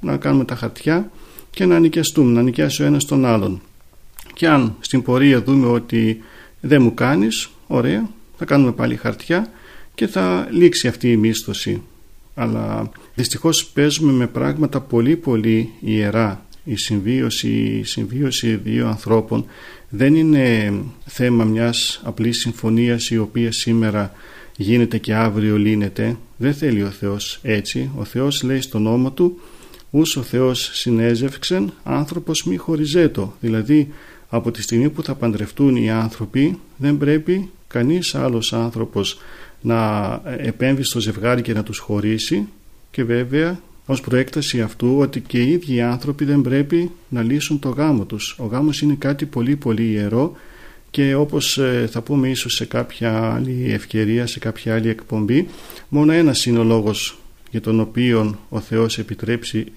να 0.00 0.16
κάνουμε 0.16 0.44
τα 0.44 0.54
χαρτιά 0.54 1.10
και 1.50 1.64
να 1.64 1.78
νοικιαστούμε, 1.78 2.32
να 2.32 2.42
νοικιάσει 2.42 2.82
ο 2.82 2.86
ένας 2.86 3.04
τον 3.04 3.24
άλλον. 3.24 3.60
Και 4.34 4.48
αν 4.48 4.76
στην 4.80 5.02
πορεία 5.02 5.42
δούμε 5.42 5.66
ότι 5.66 6.22
δεν 6.60 6.82
μου 6.82 6.94
κάνεις 6.94 7.50
ωραία 7.66 8.08
θα 8.36 8.44
κάνουμε 8.44 8.72
πάλι 8.72 8.96
χαρτιά 8.96 9.50
και 9.94 10.06
θα 10.06 10.48
λήξει 10.50 10.88
αυτή 10.88 11.10
η 11.10 11.16
μίσθωση. 11.16 11.82
Αλλά 12.34 12.90
δυστυχώς 13.14 13.66
παίζουμε 13.66 14.12
με 14.12 14.26
πράγματα 14.26 14.80
πολύ 14.80 15.16
πολύ 15.16 15.72
ιερά 15.80 16.44
η 16.70 16.76
συμβίωση, 16.76 17.48
η 17.48 17.84
συμβίωση 17.84 18.54
δύο 18.56 18.88
ανθρώπων 18.88 19.44
δεν 19.88 20.14
είναι 20.14 20.72
θέμα 21.04 21.44
μιας 21.44 22.00
απλής 22.04 22.38
συμφωνίας 22.38 23.10
η 23.10 23.18
οποία 23.18 23.52
σήμερα 23.52 24.12
γίνεται 24.56 24.98
και 24.98 25.14
αύριο 25.14 25.58
λύνεται. 25.58 26.16
Δεν 26.36 26.54
θέλει 26.54 26.82
ο 26.82 26.90
Θεός 26.90 27.38
έτσι. 27.42 27.90
Ο 27.96 28.04
Θεός 28.04 28.42
λέει 28.42 28.60
στον 28.60 28.82
νόμο 28.82 29.10
του 29.10 29.40
ούς 29.90 30.16
ο 30.16 30.22
Θεός 30.22 30.70
συνέζευξεν 30.72 31.72
άνθρωπος 31.82 32.44
μη 32.44 32.56
χωριζέτο 32.56 33.34
δηλαδή 33.40 33.88
από 34.28 34.50
τη 34.50 34.62
στιγμή 34.62 34.88
που 34.90 35.02
θα 35.02 35.14
παντρευτούν 35.14 35.76
οι 35.76 35.90
άνθρωποι 35.90 36.58
δεν 36.76 36.98
πρέπει 36.98 37.50
κανείς 37.68 38.14
άλλος 38.14 38.52
άνθρωπος 38.52 39.18
να 39.60 40.10
επέμβει 40.38 40.82
στο 40.82 41.00
ζευγάρι 41.00 41.42
και 41.42 41.52
να 41.52 41.62
τους 41.62 41.78
χωρίσει. 41.78 42.48
Και 42.90 43.04
βέβαια 43.04 43.60
ως 43.86 44.00
προέκταση 44.00 44.60
αυτού 44.60 44.98
ότι 44.98 45.20
και 45.20 45.42
οι 45.42 45.50
ίδιοι 45.50 45.74
οι 45.74 45.80
άνθρωποι 45.80 46.24
δεν 46.24 46.40
πρέπει 46.40 46.90
να 47.08 47.22
λύσουν 47.22 47.58
το 47.58 47.68
γάμο 47.68 48.04
τους. 48.04 48.36
Ο 48.38 48.46
γάμος 48.46 48.82
είναι 48.82 48.94
κάτι 48.94 49.26
πολύ 49.26 49.56
πολύ 49.56 49.90
ιερό 49.90 50.36
και 50.90 51.14
όπως 51.14 51.58
ε, 51.58 51.88
θα 51.90 52.00
πούμε 52.00 52.28
ίσως 52.28 52.54
σε 52.54 52.64
κάποια 52.64 53.32
άλλη 53.34 53.72
ευκαιρία, 53.72 54.26
σε 54.26 54.38
κάποια 54.38 54.74
άλλη 54.74 54.88
εκπομπή, 54.88 55.48
μόνο 55.88 56.12
ένας 56.12 56.46
είναι 56.46 56.58
ο 56.58 56.64
λόγος 56.64 57.18
για 57.50 57.60
τον 57.60 57.80
οποίο 57.80 58.38
ο 58.48 58.60
Θεός 58.60 58.98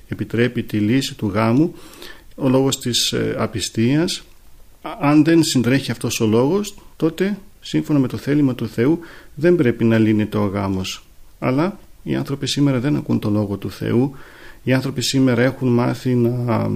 επιτρέπει 0.08 0.64
τη 0.64 0.78
λύση 0.78 1.16
του 1.16 1.28
γάμου, 1.28 1.74
ο 2.36 2.50
λόγος 2.50 2.80
της 2.80 3.12
ε, 3.12 3.36
απιστίας. 3.38 4.24
Αν 5.00 5.24
δεν 5.24 5.44
συντρέχει 5.44 5.92
αυτός 5.92 6.20
ο 6.20 6.26
λόγος, 6.26 6.76
τότε 6.96 7.38
σύμφωνα 7.62 8.00
με 8.00 8.08
το 8.08 8.18
θέλημα 8.18 8.56
του 8.56 8.68
Θεού 8.68 9.00
δεν 9.36 9.56
πρέπει 9.56 9.84
να 9.84 9.98
λύνεται 9.98 10.38
ο 10.38 10.46
γάμος. 10.46 11.04
Αλλά 11.40 11.80
οι 12.04 12.16
άνθρωποι 12.16 12.48
σήμερα 12.48 12.80
δεν 12.80 12.96
ακούν 12.96 13.20
το 13.20 13.30
λόγο 13.30 13.58
του 13.58 13.72
Θεού. 13.72 14.12
Οι 14.64 14.74
άνθρωποι 14.74 15.02
σήμερα 15.02 15.42
έχουν 15.42 15.68
μάθει 15.68 16.16
να 16.16 16.72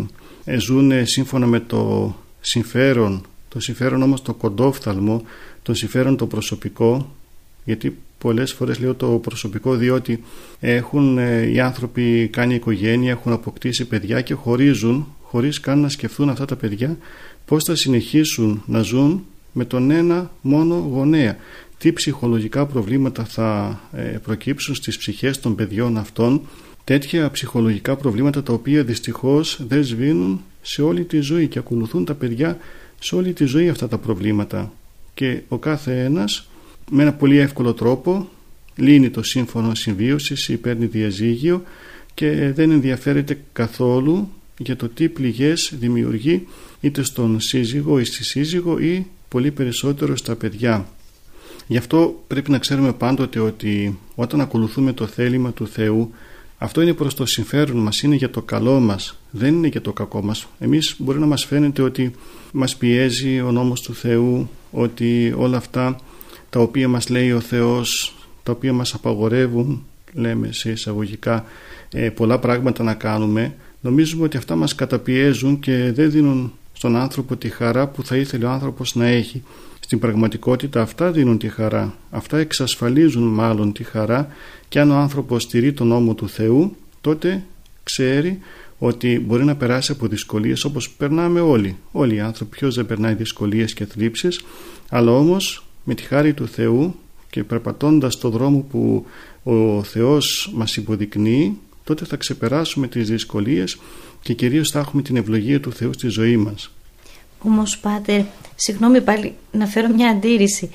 ε, 0.46 0.60
ζουν 0.60 1.06
σύμφωνα 1.06 1.46
με 1.46 1.60
το 1.60 2.16
συμφέρον, 2.40 3.26
το 3.50 3.60
συμφέρον 3.60 4.02
όμως 4.02 4.22
το 4.22 4.34
κοντόφθαλμο, 4.34 5.22
το 5.64 5.74
συμφέρον 5.74 6.18
το 6.18 6.28
προσωπικό, 6.28 7.16
γιατί 7.64 7.98
πολλές 8.18 8.54
φορές 8.54 8.80
λέω 8.80 8.96
το 8.96 9.08
προσωπικό 9.08 9.76
διότι 9.76 10.24
έχουν 10.60 11.18
ε, 11.18 11.52
οι 11.52 11.60
άνθρωποι 11.60 12.28
κάνει 12.28 12.56
οικογένεια, 12.56 13.12
έχουν 13.12 13.32
αποκτήσει 13.32 13.86
παιδιά 13.86 14.22
και 14.22 14.34
χωρίζουν 14.34 15.08
χωρίς 15.22 15.60
καν 15.60 15.80
να 15.80 15.90
σκεφτούν 15.90 16.30
αυτά 16.30 16.46
τα 16.46 16.56
παιδιά 16.56 16.98
πώς 17.46 17.64
θα 17.64 17.76
συνεχίσουν 17.76 18.64
να 18.66 18.82
ζουν 18.82 19.26
με 19.52 19.66
τον 19.66 19.92
ένα 19.92 20.32
μόνο 20.42 20.90
γονέα 20.92 21.38
τι 21.78 21.94
ψυχολογικά 21.94 22.66
προβλήματα 22.66 23.26
θα 23.26 23.80
ε, 23.92 24.02
προκύψουν 24.02 24.76
στις 24.76 24.98
ψυχές 24.98 25.40
των 25.40 25.56
παιδιών 25.56 25.98
αυτών 25.98 26.42
τέτοια 26.84 27.32
ψυχολογικά 27.32 27.96
προβλήματα 27.96 28.44
τα 28.44 28.54
οποία 28.54 28.84
δυστυχώς 28.84 29.60
δεν 29.68 29.84
σβήνουν 29.84 30.42
σε 30.62 30.82
όλη 30.82 31.04
τη 31.04 31.20
ζωή 31.20 31.48
και 31.48 31.60
ακολουθούν 31.60 32.06
τα 32.06 32.14
παιδιά 32.14 32.58
σε 33.00 33.16
όλη 33.16 33.34
τη 33.34 33.46
ζωή 33.46 33.70
αυτά 33.70 33.88
τα 33.88 33.98
προβλήματα 33.98 34.74
και 35.14 35.42
ο 35.48 35.58
κάθε 35.58 36.04
ένας 36.04 36.48
με 36.92 37.02
ένα 37.02 37.14
πολύ 37.14 37.38
εύκολο 37.38 37.74
τρόπο 37.74 38.30
λύνει 38.76 39.10
το 39.10 39.24
σύμφωνο 39.24 39.76
συμβίωσης 39.76 40.48
ή 40.48 40.58
παίρνει 40.58 40.86
διαζύγιο 40.86 41.64
και 42.14 42.52
δεν 42.56 42.72
ενδιαφέρεται 42.72 43.40
καθόλου 43.54 44.30
για 44.58 44.76
το 44.76 44.88
τι 44.88 45.10
πληγές 45.10 45.74
δημιουργεί 45.80 46.48
είτε 46.82 47.04
στον 47.04 47.40
σύζυγο 47.40 48.00
ή 48.00 48.04
στη 48.04 48.24
σύζυγο 48.24 48.80
ή 48.80 49.06
πολύ 49.28 49.52
περισσότερο 49.52 50.16
στα 50.16 50.36
παιδιά. 50.36 50.88
Γι' 51.68 51.78
αυτό 51.78 52.24
πρέπει 52.28 52.52
να 52.52 52.58
ξέρουμε 52.58 52.94
πάντοτε 52.94 53.40
ότι 53.40 54.00
όταν 54.16 54.42
ακολουθούμε 54.42 54.94
το 54.94 55.06
θέλημα 55.06 55.52
του 55.52 55.68
Θεού 55.68 56.12
αυτό 56.58 56.82
είναι 56.82 56.94
προς 56.94 57.14
το 57.14 57.26
συμφέρον 57.26 57.78
μας, 57.78 58.02
είναι 58.02 58.16
για 58.16 58.30
το 58.30 58.42
καλό 58.42 58.80
μας, 58.80 59.20
δεν 59.32 59.54
είναι 59.54 59.68
για 59.68 59.82
το 59.82 59.94
κακό 59.94 60.22
μας. 60.22 60.48
Εμείς 60.60 60.96
μπορεί 60.98 61.20
να 61.20 61.26
μας 61.26 61.46
φαίνεται 61.46 61.82
ότι 61.82 62.12
μας 62.52 62.76
πιέζει 62.76 63.42
ο 63.42 63.52
νόμος 63.52 63.82
του 63.82 63.94
Θεού, 63.94 64.50
ότι 64.72 65.34
όλα 65.38 65.58
αυτά 65.58 66.00
τα 66.50 66.60
οποία 66.60 66.88
μας 66.88 67.10
λέει 67.10 67.32
ο 67.32 67.40
Θεός, 67.40 68.16
τα 68.44 68.52
οποία 68.52 68.74
μας 68.74 68.94
απαγορεύουν, 68.94 69.86
λέμε 70.14 70.52
σε 70.52 70.72
εισαγωγικά, 70.72 71.46
ε, 71.92 72.10
πολλά 72.10 72.40
πράγματα 72.40 72.84
να 72.84 72.94
κάνουμε, 72.94 73.56
νομίζουμε 73.82 74.24
ότι 74.24 74.38
αυτά 74.38 74.56
μας 74.56 74.76
καταπιέζουν 74.76 75.60
και 75.60 75.92
δεν 75.92 76.12
δίνουν 76.12 76.54
στον 76.74 76.96
άνθρωπο 76.96 77.36
τη 77.36 77.50
χαρά 77.50 77.88
που 77.88 78.04
θα 78.04 78.18
ήθελε 78.18 78.46
ο 78.46 78.50
άνθρωπος 78.50 78.96
να 78.96 79.06
έχει. 79.06 79.44
Στην 79.88 80.00
πραγματικότητα 80.00 80.82
αυτά 80.82 81.12
δίνουν 81.12 81.38
τη 81.38 81.50
χαρά, 81.50 81.98
αυτά 82.10 82.38
εξασφαλίζουν 82.38 83.24
μάλλον 83.24 83.74
τη 83.74 83.84
χαρά 83.84 84.28
και 84.68 84.80
αν 84.80 84.92
ο 84.92 84.96
άνθρωπος 84.96 85.44
στηρεί 85.44 85.74
τον 85.74 85.88
νόμο 85.88 86.14
του 86.14 86.30
Θεού 86.30 86.76
τότε 87.02 87.44
ξέρει 87.84 88.40
ότι 88.78 89.20
μπορεί 89.20 89.44
να 89.44 89.56
περάσει 89.56 89.92
από 89.92 90.08
δυσκολίες 90.08 90.64
όπως 90.64 90.90
περνάμε 90.90 91.40
όλοι. 91.40 91.78
Όλοι 91.92 92.16
οι 92.16 92.20
άνθρωποι 92.20 92.58
ποιος 92.58 92.76
δεν 92.76 92.86
περνάει 92.86 93.14
δυσκολίες 93.14 93.74
και 93.74 93.86
θλίψεις 93.86 94.42
αλλά 94.90 95.12
όμως 95.12 95.66
με 95.84 95.94
τη 95.94 96.04
χάρη 96.04 96.34
του 96.34 96.48
Θεού 96.48 96.96
και 97.30 97.44
περπατώντας 97.44 98.18
το 98.18 98.30
δρόμο 98.30 98.66
που 98.70 99.06
ο 99.44 99.84
Θεός 99.84 100.52
μας 100.56 100.78
υποδεικνύει 100.78 101.58
τότε 101.84 102.06
θα 102.06 102.16
ξεπεράσουμε 102.16 102.88
τις 102.88 103.10
δυσκολίες 103.10 103.78
και 104.22 104.34
κυρίως 104.34 104.70
θα 104.70 104.80
έχουμε 104.80 105.02
την 105.02 105.16
ευλογία 105.16 105.60
του 105.60 105.72
Θεού 105.72 105.94
στη 105.94 106.08
ζωή 106.08 106.38
μας. 106.38 106.72
Όμως 107.44 107.80
πάτε, 107.80 108.26
συγγνώμη 108.56 109.02
πάλι 109.02 109.36
να 109.52 109.66
φέρω 109.66 109.88
μια 109.88 110.10
αντίρρηση. 110.10 110.72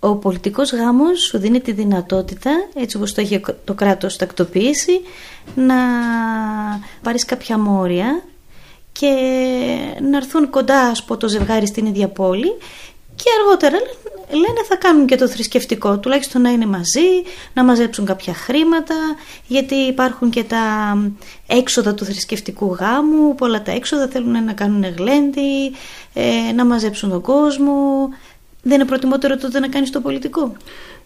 Ο 0.00 0.16
πολιτικός 0.16 0.72
γάμος 0.72 1.20
σου 1.20 1.38
δίνει 1.38 1.60
τη 1.60 1.72
δυνατότητα, 1.72 2.50
έτσι 2.74 2.96
όπως 2.96 3.14
το 3.14 3.20
έχει 3.20 3.40
το 3.64 3.74
κράτος 3.74 4.16
τακτοποιήσει, 4.16 5.00
να 5.54 5.74
πάρεις 7.02 7.24
κάποια 7.24 7.58
μόρια 7.58 8.22
και 8.92 9.08
να 10.10 10.16
έρθουν 10.16 10.50
κοντά 10.50 10.92
από 11.02 11.16
το 11.16 11.28
ζευγάρι 11.28 11.66
στην 11.66 11.86
ίδια 11.86 12.08
πόλη 12.08 12.52
και 13.16 13.30
αργότερα 13.40 13.78
λένε 14.30 14.64
θα 14.68 14.76
κάνουν 14.76 15.06
και 15.06 15.16
το 15.16 15.28
θρησκευτικό, 15.28 15.98
τουλάχιστον 15.98 16.42
να 16.42 16.50
είναι 16.50 16.66
μαζί, 16.66 17.08
να 17.54 17.64
μαζέψουν 17.64 18.04
κάποια 18.04 18.34
χρήματα, 18.34 18.94
γιατί 19.46 19.74
υπάρχουν 19.74 20.30
και 20.30 20.44
τα 20.44 20.96
έξοδα 21.46 21.94
του 21.94 22.04
θρησκευτικού 22.04 22.74
γάμου, 22.74 23.34
πολλά 23.34 23.62
τα 23.62 23.72
έξοδα 23.72 24.08
θέλουν 24.08 24.44
να 24.44 24.52
κάνουν 24.52 24.84
γλέντι, 24.96 25.72
ε, 26.14 26.52
να 26.54 26.64
μαζέψουν 26.64 27.10
τον 27.10 27.20
κόσμο. 27.20 27.72
Δεν 28.62 28.74
είναι 28.74 28.84
προτιμότερο 28.84 29.36
τότε 29.36 29.58
να 29.58 29.68
κάνεις 29.68 29.90
το 29.90 30.00
πολιτικό; 30.00 30.52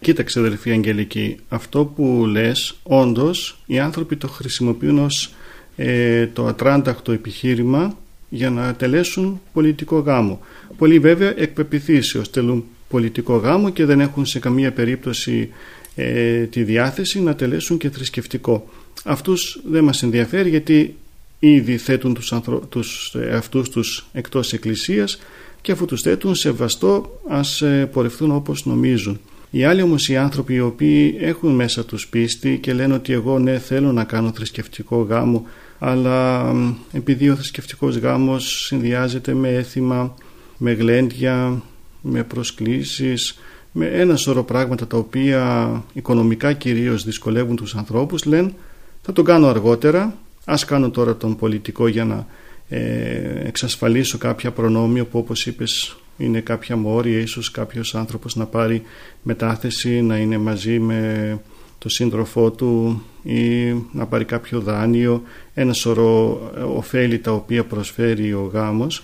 Κοίταξε 0.01 0.39
αδελφή 0.39 0.71
Αγγελική, 0.71 1.39
αυτό 1.49 1.85
που 1.85 2.25
λες 2.27 2.75
όντως 2.83 3.61
οι 3.65 3.79
άνθρωποι 3.79 4.15
το 4.15 4.27
χρησιμοποιούν 4.27 4.99
ως 4.99 5.33
ε, 5.75 6.27
το 6.27 6.45
ατράνταχτο 6.45 7.11
επιχείρημα 7.11 7.97
για 8.29 8.49
να 8.49 8.75
τελέσουν 8.75 9.41
πολιτικό 9.53 9.99
γάμο. 9.99 10.39
Πολλοί 10.77 10.99
βέβαια 10.99 11.33
εκ 11.37 11.49
πεπιθήσεως 11.49 12.29
τελούν 12.29 12.65
πολιτικό 12.89 13.35
γάμο 13.35 13.69
και 13.69 13.85
δεν 13.85 13.99
έχουν 13.99 14.25
σε 14.25 14.39
καμία 14.39 14.71
περίπτωση 14.71 15.49
ε, 15.95 16.43
τη 16.43 16.63
διάθεση 16.63 17.21
να 17.21 17.35
τελέσουν 17.35 17.77
και 17.77 17.89
θρησκευτικό. 17.89 18.69
Αυτούς 19.03 19.61
δεν 19.65 19.83
μας 19.83 20.03
ενδιαφέρει 20.03 20.49
γιατί 20.49 20.95
ήδη 21.39 21.77
θέτουν 21.77 22.13
τους, 22.13 22.33
ανθρω... 22.33 22.59
τους 22.69 23.15
εαυτούς 23.15 23.69
τους 23.69 24.07
εκτός 24.11 24.53
εκκλησίας 24.53 25.19
και 25.61 25.71
αφού 25.71 25.85
τους 25.85 26.01
θέτουν 26.01 26.35
σεβαστό 26.35 27.21
ας 27.27 27.61
ε, 27.61 27.89
πορευθούν 27.91 28.31
όπως 28.31 28.65
νομίζουν. 28.65 29.19
Οι 29.51 29.63
άλλοι 29.63 29.81
όμως 29.81 30.09
οι 30.09 30.17
άνθρωποι 30.17 30.53
οι 30.53 30.59
οποίοι 30.59 31.17
έχουν 31.19 31.55
μέσα 31.55 31.85
τους 31.85 32.07
πίστη 32.07 32.57
και 32.61 32.73
λένε 32.73 32.93
ότι 32.93 33.13
εγώ 33.13 33.39
ναι 33.39 33.57
θέλω 33.57 33.91
να 33.91 34.03
κάνω 34.03 34.31
θρησκευτικό 34.35 35.01
γάμο 35.01 35.47
αλλά 35.79 36.51
επειδή 36.91 37.29
ο 37.29 37.35
θρησκευτικός 37.35 37.97
γάμος 37.97 38.65
συνδυάζεται 38.65 39.33
με 39.33 39.49
έθιμα, 39.49 40.15
με 40.57 40.71
γλέντια, 40.71 41.61
με 42.01 42.23
προσκλήσεις, 42.23 43.39
με 43.71 43.85
ένα 43.85 44.15
σωρό 44.15 44.43
πράγματα 44.43 44.87
τα 44.87 44.97
οποία 44.97 45.71
οικονομικά 45.93 46.53
κυρίως 46.53 47.03
δυσκολεύουν 47.03 47.55
τους 47.55 47.75
ανθρώπους 47.75 48.25
λένε 48.25 48.53
θα 49.01 49.13
το 49.13 49.23
κάνω 49.23 49.47
αργότερα, 49.47 50.15
ας 50.45 50.65
κάνω 50.65 50.89
τώρα 50.89 51.15
τον 51.15 51.35
πολιτικό 51.35 51.87
για 51.87 52.05
να 52.05 52.27
ε, 52.69 53.47
εξασφαλίσω 53.47 54.17
κάποια 54.17 54.51
προνόμιο 54.51 55.05
που 55.05 55.19
όπως 55.19 55.45
είπες 55.45 55.97
είναι 56.17 56.39
κάποια 56.39 56.77
μόρια, 56.77 57.19
ίσως 57.19 57.51
κάποιος 57.51 57.95
άνθρωπος 57.95 58.35
να 58.35 58.45
πάρει 58.45 58.81
μετάθεση, 59.21 60.01
να 60.01 60.17
είναι 60.17 60.37
μαζί 60.37 60.79
με 60.79 61.39
το 61.79 61.89
σύντροφό 61.89 62.51
του 62.51 63.01
ή 63.23 63.71
να 63.91 64.05
πάρει 64.05 64.25
κάποιο 64.25 64.59
δάνειο, 64.59 65.23
ένα 65.53 65.73
σωρό 65.73 66.41
ωφέλη 66.75 67.19
τα 67.19 67.31
οποία 67.31 67.63
προσφέρει 67.63 68.33
ο 68.33 68.49
γάμος 68.53 69.03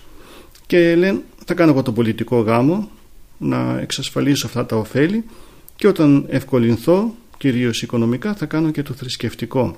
και 0.66 0.96
λένε 0.96 1.22
θα 1.46 1.54
κάνω 1.54 1.72
εγώ 1.72 1.82
τον 1.82 1.94
πολιτικό 1.94 2.40
γάμο 2.40 2.90
να 3.38 3.80
εξασφαλίσω 3.80 4.48
αυτά 4.48 4.66
τα 4.66 4.76
ωφέλη 4.76 5.24
και 5.76 5.88
όταν 5.88 6.26
ευκολυνθώ 6.30 7.16
κυρίως 7.38 7.82
οικονομικά 7.82 8.34
θα 8.34 8.46
κάνω 8.46 8.72
και 8.72 8.84
το 8.84 8.94
θρησκευτικό. 8.94 9.78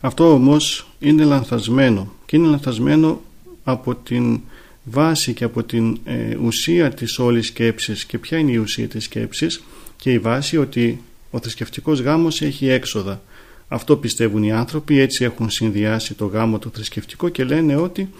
Αυτό 0.00 0.32
όμως 0.32 0.88
είναι 0.98 1.24
λανθασμένο 1.24 2.12
και 2.26 2.36
είναι 2.36 2.48
λανθασμένο 2.48 3.20
από 3.64 3.94
την 3.94 4.40
βάση 4.84 5.32
και 5.32 5.44
από 5.44 5.62
την 5.62 5.98
ε, 6.04 6.36
ουσία 6.42 6.90
της 6.90 7.18
όλης 7.18 7.46
σκέψης 7.46 8.04
και 8.04 8.18
ποια 8.18 8.38
είναι 8.38 8.50
η 8.50 8.56
ουσία 8.56 8.88
της 8.88 9.04
σκέψης; 9.04 9.62
Και 9.96 10.12
η 10.12 10.18
βάση 10.18 10.56
ότι 10.56 11.02
ο 11.30 11.38
θρησκευτικός 11.38 12.00
γάμος 12.00 12.42
έχει 12.42 12.68
έξοδα. 12.68 13.22
Αυτό 13.68 13.96
πιστεύουν 13.96 14.42
οι 14.42 14.52
άνθρωποι, 14.52 14.98
έτσι 14.98 15.24
έχουν 15.24 15.50
συνδυάσει 15.50 16.14
το 16.14 16.26
γάμο 16.26 16.58
το 16.58 16.70
θρησκευτικό 16.74 17.28
και 17.28 17.44
λένε 17.44 17.76
ότι 17.76 18.10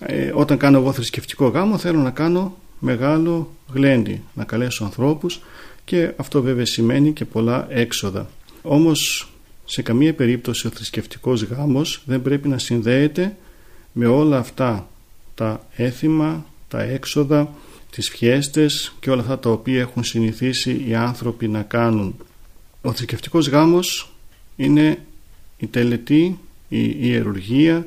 ε, 0.00 0.32
όταν 0.34 0.58
κάνω 0.58 0.78
εγώ 0.78 0.92
θρησκευτικό 0.92 1.48
γάμο 1.48 1.78
θέλω 1.78 1.98
να 1.98 2.10
κάνω 2.10 2.56
μεγάλο 2.78 3.50
γλέντι, 3.72 4.22
να 4.34 4.44
καλέσω 4.44 4.84
ανθρώπους 4.84 5.40
και 5.84 6.12
αυτό 6.16 6.42
βέβαια 6.42 6.64
σημαίνει 6.64 7.12
και 7.12 7.24
πολλά 7.24 7.66
έξοδα. 7.70 8.30
Όμως 8.62 9.32
σε 9.64 9.82
καμία 9.82 10.14
περίπτωση 10.14 10.66
ο 10.66 10.70
θρησκευτικός 10.70 11.42
γάμος 11.42 12.02
δεν 12.06 12.22
πρέπει 12.22 12.48
να 12.48 12.58
συνδέεται 12.58 13.36
με 13.92 14.06
όλα 14.06 14.38
αυτά 14.38 14.88
τα 15.34 15.66
έθιμα, 15.76 16.46
τα 16.68 16.82
έξοδα, 16.82 17.54
τις 17.90 18.10
φιέστες 18.10 18.94
και 19.00 19.10
όλα 19.10 19.20
αυτά 19.20 19.38
τα 19.38 19.50
οποία 19.50 19.80
έχουν 19.80 20.04
συνηθίσει 20.04 20.84
οι 20.88 20.94
άνθρωποι 20.94 21.48
να 21.48 21.62
κάνουν. 21.62 22.16
Ο 22.82 22.92
θρησκευτικός 22.92 23.48
γάμος 23.48 24.12
είναι 24.56 24.98
η 25.58 25.66
τελετή, 25.66 26.38
η 26.68 26.96
ιερουργία, 27.00 27.86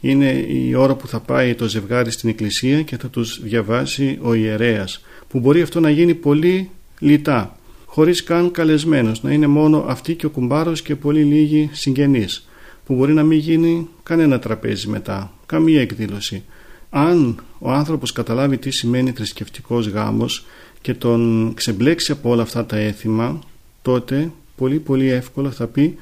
είναι 0.00 0.30
η 0.30 0.74
ώρα 0.74 0.94
που 0.94 1.08
θα 1.08 1.20
πάει 1.20 1.54
το 1.54 1.68
ζευγάρι 1.68 2.10
στην 2.10 2.28
εκκλησία 2.28 2.82
και 2.82 2.96
θα 2.96 3.08
τους 3.08 3.40
διαβάσει 3.42 4.18
ο 4.22 4.34
ιερέας 4.34 5.04
που 5.28 5.40
μπορεί 5.40 5.62
αυτό 5.62 5.80
να 5.80 5.90
γίνει 5.90 6.14
πολύ 6.14 6.70
λιτά 6.98 7.58
χωρίς 7.86 8.22
καν 8.24 8.50
καλεσμένος 8.50 9.22
να 9.22 9.32
είναι 9.32 9.46
μόνο 9.46 9.84
αυτή 9.88 10.14
και 10.14 10.26
ο 10.26 10.30
κουμπάρος 10.30 10.82
και 10.82 10.96
πολύ 10.96 11.22
λίγοι 11.22 11.70
συγγενείς 11.72 12.48
που 12.86 12.94
μπορεί 12.94 13.12
να 13.12 13.22
μην 13.22 13.38
γίνει 13.38 13.88
κανένα 14.02 14.38
τραπέζι 14.38 14.88
μετά, 14.88 15.32
καμία 15.46 15.80
εκδήλωση. 15.80 16.42
Αν 16.90 17.42
ο 17.58 17.70
άνθρωπος 17.70 18.12
καταλάβει 18.12 18.58
τι 18.58 18.70
σημαίνει 18.70 19.10
θρησκευτικός 19.10 19.86
γάμος 19.86 20.46
και 20.80 20.94
τον 20.94 21.52
ξεμπλέξει 21.54 22.12
από 22.12 22.30
όλα 22.30 22.42
αυτά 22.42 22.66
τα 22.66 22.76
έθιμα 22.76 23.40
τότε 23.84 24.32
πολύ 24.56 24.78
πολύ 24.78 25.08
εύκολα 25.08 25.50
θα 25.50 25.66
πει 25.66 25.98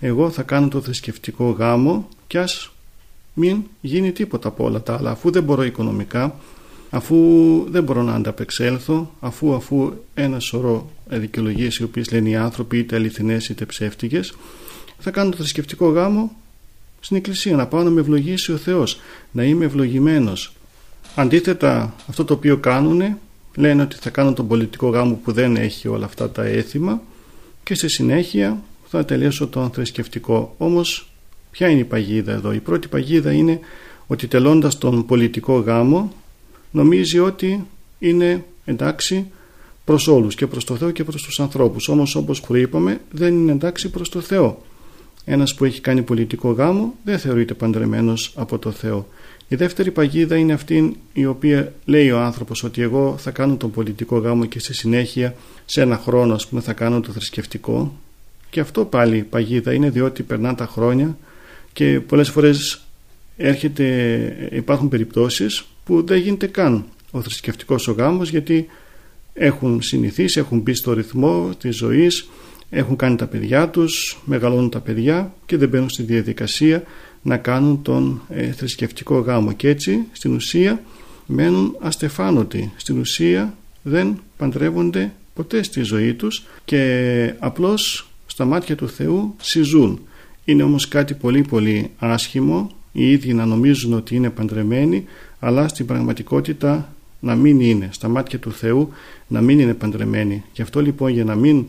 εγώ 0.00 0.30
θα 0.30 0.42
κάνω 0.42 0.68
το 0.68 0.80
θρησκευτικό 0.80 1.50
γάμο 1.50 2.08
και 2.26 2.38
ας 2.38 2.72
μην 3.34 3.62
γίνει 3.80 4.12
τίποτα 4.12 4.48
από 4.48 4.64
όλα 4.64 4.82
τα 4.82 4.96
άλλα 4.96 5.10
αφού 5.10 5.30
δεν 5.30 5.42
μπορώ 5.42 5.64
οικονομικά 5.64 6.34
αφού 6.90 7.16
δεν 7.70 7.82
μπορώ 7.82 8.02
να 8.02 8.14
ανταπεξέλθω 8.14 9.10
αφού, 9.20 9.54
αφού 9.54 9.92
ένα 10.14 10.40
σωρό 10.40 10.90
δικαιολογίε 11.06 11.68
οι 11.80 11.82
οποίες 11.82 12.10
λένε 12.10 12.28
οι 12.28 12.36
άνθρωποι 12.36 12.78
είτε 12.78 12.96
αληθινές 12.96 13.48
είτε 13.48 13.64
ψεύτικες 13.64 14.34
θα 14.98 15.10
κάνω 15.10 15.30
το 15.30 15.36
θρησκευτικό 15.36 15.88
γάμο 15.88 16.36
στην 17.00 17.16
εκκλησία 17.16 17.56
να 17.56 17.66
πάω 17.66 17.82
να 17.82 17.90
με 17.90 18.00
ευλογήσει 18.00 18.52
ο 18.52 18.56
Θεός 18.56 19.00
να 19.32 19.44
είμαι 19.44 19.64
ευλογημένος. 19.64 20.52
αντίθετα 21.14 21.94
αυτό 22.08 22.24
το 22.24 22.34
οποίο 22.34 22.56
κάνουν 22.56 23.02
λένε 23.54 23.82
ότι 23.82 23.96
θα 23.96 24.10
κάνουν 24.10 24.34
τον 24.34 24.48
πολιτικό 24.48 24.88
γάμο 24.88 25.20
που 25.24 25.32
δεν 25.32 25.56
έχει 25.56 25.88
όλα 25.88 26.04
αυτά 26.04 26.30
τα 26.30 26.44
έθιμα 26.44 27.02
και 27.66 27.74
στη 27.74 27.88
συνέχεια 27.88 28.62
θα 28.88 29.04
τελειώσω 29.04 29.46
τον 29.46 29.70
θρησκευτικό 29.70 30.54
όμως 30.58 31.10
ποια 31.50 31.68
είναι 31.68 31.80
η 31.80 31.84
παγίδα 31.84 32.32
εδώ; 32.32 32.52
Η 32.52 32.60
πρώτη 32.60 32.88
παγίδα 32.88 33.32
είναι 33.32 33.60
ότι 34.06 34.26
τελώντας 34.26 34.78
τον 34.78 35.06
πολιτικό 35.06 35.58
γάμο 35.58 36.12
νομίζει 36.70 37.18
ότι 37.18 37.66
είναι 37.98 38.44
εντάξει 38.64 39.26
προς 39.84 40.08
όλους 40.08 40.34
και 40.34 40.46
προς 40.46 40.64
το 40.64 40.76
Θεό 40.76 40.90
και 40.90 41.04
προς 41.04 41.22
τους 41.22 41.40
ανθρώπους. 41.40 41.88
Όμως 41.88 42.14
όπως 42.14 42.40
προείπαμε 42.40 43.00
δεν 43.10 43.34
είναι 43.34 43.52
εντάξει 43.52 43.90
προς 43.90 44.08
το 44.08 44.20
Θεό 44.20 44.62
ένας 45.28 45.54
που 45.54 45.64
έχει 45.64 45.80
κάνει 45.80 46.02
πολιτικό 46.02 46.50
γάμο 46.50 46.94
δεν 47.04 47.18
θεωρείται 47.18 47.54
παντρεμένος 47.54 48.32
από 48.36 48.58
το 48.58 48.70
Θεό. 48.70 49.08
Η 49.48 49.56
δεύτερη 49.56 49.90
παγίδα 49.90 50.36
είναι 50.36 50.52
αυτή 50.52 50.96
η 51.12 51.26
οποία 51.26 51.72
λέει 51.84 52.10
ο 52.10 52.18
άνθρωπος 52.18 52.62
ότι 52.62 52.82
εγώ 52.82 53.14
θα 53.18 53.30
κάνω 53.30 53.56
τον 53.56 53.70
πολιτικό 53.70 54.18
γάμο 54.18 54.44
και 54.44 54.58
στη 54.58 54.74
συνέχεια 54.74 55.34
σε 55.64 55.80
ένα 55.80 55.96
χρόνο 55.96 56.34
ας 56.34 56.46
πούμε 56.46 56.60
θα 56.60 56.72
κάνω 56.72 57.00
το 57.00 57.12
θρησκευτικό 57.12 57.98
και 58.50 58.60
αυτό 58.60 58.84
πάλι 58.84 59.22
παγίδα 59.22 59.72
είναι 59.72 59.90
διότι 59.90 60.22
περνά 60.22 60.54
τα 60.54 60.66
χρόνια 60.66 61.16
και 61.72 62.00
πολλές 62.00 62.30
φορές 62.30 62.80
έρχεται, 63.36 64.48
υπάρχουν 64.52 64.88
περιπτώσεις 64.88 65.64
που 65.84 66.06
δεν 66.06 66.18
γίνεται 66.18 66.46
καν 66.46 66.84
ο 67.10 67.22
θρησκευτικός 67.22 67.88
ο 67.88 67.92
γάμος 67.92 68.30
γιατί 68.30 68.66
έχουν 69.34 69.82
συνηθίσει, 69.82 70.38
έχουν 70.38 70.58
μπει 70.58 70.74
στο 70.74 70.92
ρυθμό 70.92 71.50
της 71.58 71.76
ζωής 71.76 72.28
έχουν 72.70 72.96
κάνει 72.96 73.16
τα 73.16 73.26
παιδιά 73.26 73.68
τους, 73.68 74.18
μεγαλώνουν 74.24 74.70
τα 74.70 74.80
παιδιά 74.80 75.34
και 75.46 75.56
δεν 75.56 75.68
μπαίνουν 75.68 75.88
στη 75.88 76.02
διαδικασία 76.02 76.82
να 77.22 77.36
κάνουν 77.36 77.82
τον 77.82 78.22
ε, 78.28 78.52
θρησκευτικό 78.52 79.18
γάμο. 79.18 79.52
Και 79.52 79.68
έτσι 79.68 80.04
στην 80.12 80.34
ουσία 80.34 80.82
μένουν 81.26 81.76
αστεφάνωτοι. 81.80 82.72
Στην 82.76 82.98
ουσία 82.98 83.54
δεν 83.82 84.20
παντρεύονται 84.36 85.12
ποτέ 85.34 85.62
στη 85.62 85.82
ζωή 85.82 86.14
τους 86.14 86.46
και 86.64 87.34
απλώς 87.38 88.10
στα 88.26 88.44
μάτια 88.44 88.76
του 88.76 88.88
Θεού 88.88 89.34
συζούν. 89.40 90.00
Είναι 90.44 90.62
όμως 90.62 90.88
κάτι 90.88 91.14
πολύ 91.14 91.42
πολύ 91.42 91.90
άσχημο. 91.98 92.70
Οι 92.92 93.10
ίδιοι 93.10 93.32
να 93.32 93.46
νομίζουν 93.46 93.92
ότι 93.92 94.14
είναι 94.14 94.30
παντρεμένοι 94.30 95.04
αλλά 95.38 95.68
στην 95.68 95.86
πραγματικότητα 95.86 96.94
να 97.20 97.34
μην 97.34 97.60
είναι. 97.60 97.88
Στα 97.92 98.08
μάτια 98.08 98.38
του 98.38 98.52
Θεού 98.52 98.88
να 99.26 99.40
μην 99.40 99.58
είναι 99.58 99.74
παντρεμένοι. 99.74 100.44
Γι' 100.52 100.62
αυτό 100.62 100.80
λοιπόν 100.80 101.10
για 101.10 101.24
να 101.24 101.34
μην 101.34 101.66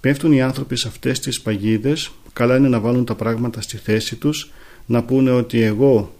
Πέφτουν 0.00 0.32
οι 0.32 0.42
άνθρωποι 0.42 0.76
σε 0.76 0.88
αυτές 0.88 1.20
τις 1.20 1.40
παγίδες, 1.40 2.10
καλά 2.32 2.56
είναι 2.56 2.68
να 2.68 2.80
βάλουν 2.80 3.04
τα 3.04 3.14
πράγματα 3.14 3.60
στη 3.60 3.76
θέση 3.76 4.16
τους, 4.16 4.50
να 4.86 5.02
πούνε 5.02 5.30
ότι 5.30 5.60
εγώ 5.60 6.14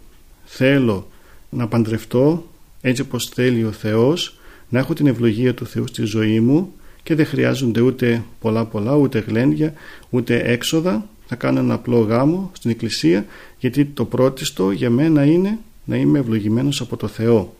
θέλω 0.45 1.07
να 1.49 1.67
παντρευτώ 1.67 2.45
έτσι 2.81 3.01
όπως 3.01 3.25
θέλει 3.25 3.63
ο 3.63 3.71
Θεός, 3.71 4.39
να 4.69 4.79
έχω 4.79 4.93
την 4.93 5.07
ευλογία 5.07 5.53
του 5.53 5.65
Θεού 5.65 5.87
στη 5.87 6.03
ζωή 6.03 6.39
μου 6.39 6.73
και 7.03 7.15
δεν 7.15 7.25
χρειάζονται 7.25 7.81
ούτε 7.81 8.23
πολλά 8.39 8.65
πολλά, 8.65 8.95
ούτε 8.95 9.19
γλέντια, 9.19 9.73
ούτε 10.09 10.41
έξοδα. 10.43 11.05
Θα 11.27 11.35
κάνω 11.35 11.59
ένα 11.59 11.73
απλό 11.73 11.99
γάμο 11.99 12.51
στην 12.53 12.69
εκκλησία 12.69 13.25
γιατί 13.59 13.85
το 13.85 14.05
πρώτιστο 14.05 14.71
για 14.71 14.89
μένα 14.89 15.23
είναι 15.23 15.57
να 15.85 15.95
είμαι 15.95 16.19
ευλογημένος 16.19 16.81
από 16.81 16.97
το 16.97 17.07
Θεό. 17.07 17.55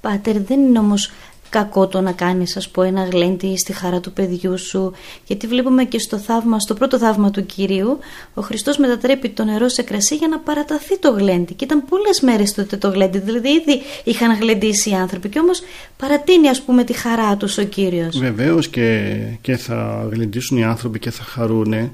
Πάτερ, 0.00 0.40
δεν 0.40 0.60
είναι 0.60 0.78
όμως 0.78 1.10
κακό 1.48 1.86
το 1.86 2.00
να 2.00 2.12
κάνεις 2.12 2.56
ας 2.56 2.68
πω 2.68 2.82
ένα 2.82 3.04
γλέντι 3.04 3.56
στη 3.56 3.72
χαρά 3.72 4.00
του 4.00 4.12
παιδιού 4.12 4.58
σου. 4.58 4.92
Γιατί 5.26 5.46
βλέπουμε 5.46 5.84
και 5.84 5.98
στο 5.98 6.18
θαύμα, 6.18 6.60
στο 6.60 6.74
πρώτο 6.74 6.98
θαύμα 6.98 7.30
του 7.30 7.46
Κυρίου 7.46 7.98
ο 8.34 8.40
Χριστός 8.42 8.76
μετατρέπει 8.76 9.28
το 9.28 9.44
νερό 9.44 9.68
σε 9.68 9.82
κρασί 9.82 10.16
για 10.16 10.28
να 10.28 10.38
παραταθεί 10.38 10.98
το 10.98 11.10
γλέντι. 11.10 11.54
Και 11.54 11.64
ήταν 11.64 11.84
πολλές 11.84 12.20
μέρες 12.20 12.54
τότε 12.54 12.76
το 12.76 12.88
γλέντι 12.88 13.18
δηλαδή 13.18 13.48
ήδη 13.48 13.80
είχαν 14.04 14.38
γλεντήσει 14.38 14.90
οι 14.90 14.94
άνθρωποι. 14.94 15.28
Και 15.28 15.38
όμως 15.38 15.62
παρατείνει 15.96 16.48
ας 16.48 16.62
πούμε 16.62 16.84
τη 16.84 16.92
χαρά 16.92 17.36
τους 17.36 17.58
ο 17.58 17.62
Κύριος. 17.62 18.18
Βεβαίως 18.18 18.68
και, 18.68 19.16
και 19.40 19.56
θα 19.56 20.08
γλεντήσουν 20.10 20.58
οι 20.58 20.64
άνθρωποι 20.64 20.98
και 20.98 21.10
θα 21.10 21.22
χαρούνε 21.22 21.92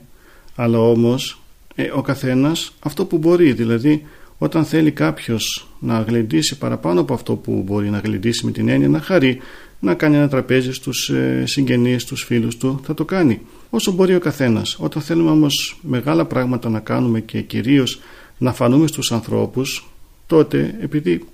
αλλά 0.56 0.78
όμως 0.78 1.42
ε, 1.74 1.90
ο 1.94 2.02
καθένας 2.02 2.72
αυτό 2.80 3.04
που 3.04 3.18
μπορεί 3.18 3.52
δηλαδή 3.52 4.06
όταν 4.42 4.64
θέλει 4.64 4.90
κάποιος 4.90 5.68
να 5.78 6.00
γλεντήσει 6.00 6.58
παραπάνω 6.58 7.00
από 7.00 7.14
αυτό 7.14 7.34
που 7.34 7.62
μπορεί 7.66 7.90
να 7.90 7.98
γλεντήσει 7.98 8.44
με 8.44 8.50
την 8.50 8.68
έννοια 8.68 8.88
να 8.88 9.00
χαρεί, 9.00 9.38
να 9.80 9.94
κάνει 9.94 10.16
ένα 10.16 10.28
τραπέζι 10.28 10.72
στους 10.72 11.08
ε, 11.08 11.42
συγγενείς, 11.46 12.02
στους 12.02 12.22
φίλους 12.24 12.56
του, 12.56 12.80
θα 12.84 12.94
το 12.94 13.04
κάνει. 13.04 13.40
Όσο 13.70 13.92
μπορεί 13.92 14.14
ο 14.14 14.18
καθένας. 14.18 14.76
Όταν 14.80 15.02
θέλουμε 15.02 15.30
όμως 15.30 15.78
μεγάλα 15.82 16.24
πράγματα 16.24 16.68
να 16.68 16.80
κάνουμε 16.80 17.20
και 17.20 17.40
κυρίως 17.40 18.00
να 18.38 18.52
φανούμε 18.52 18.86
στους 18.86 19.12
ανθρώπους, 19.12 19.90
τότε 20.26 20.74
επειδή 20.80 21.24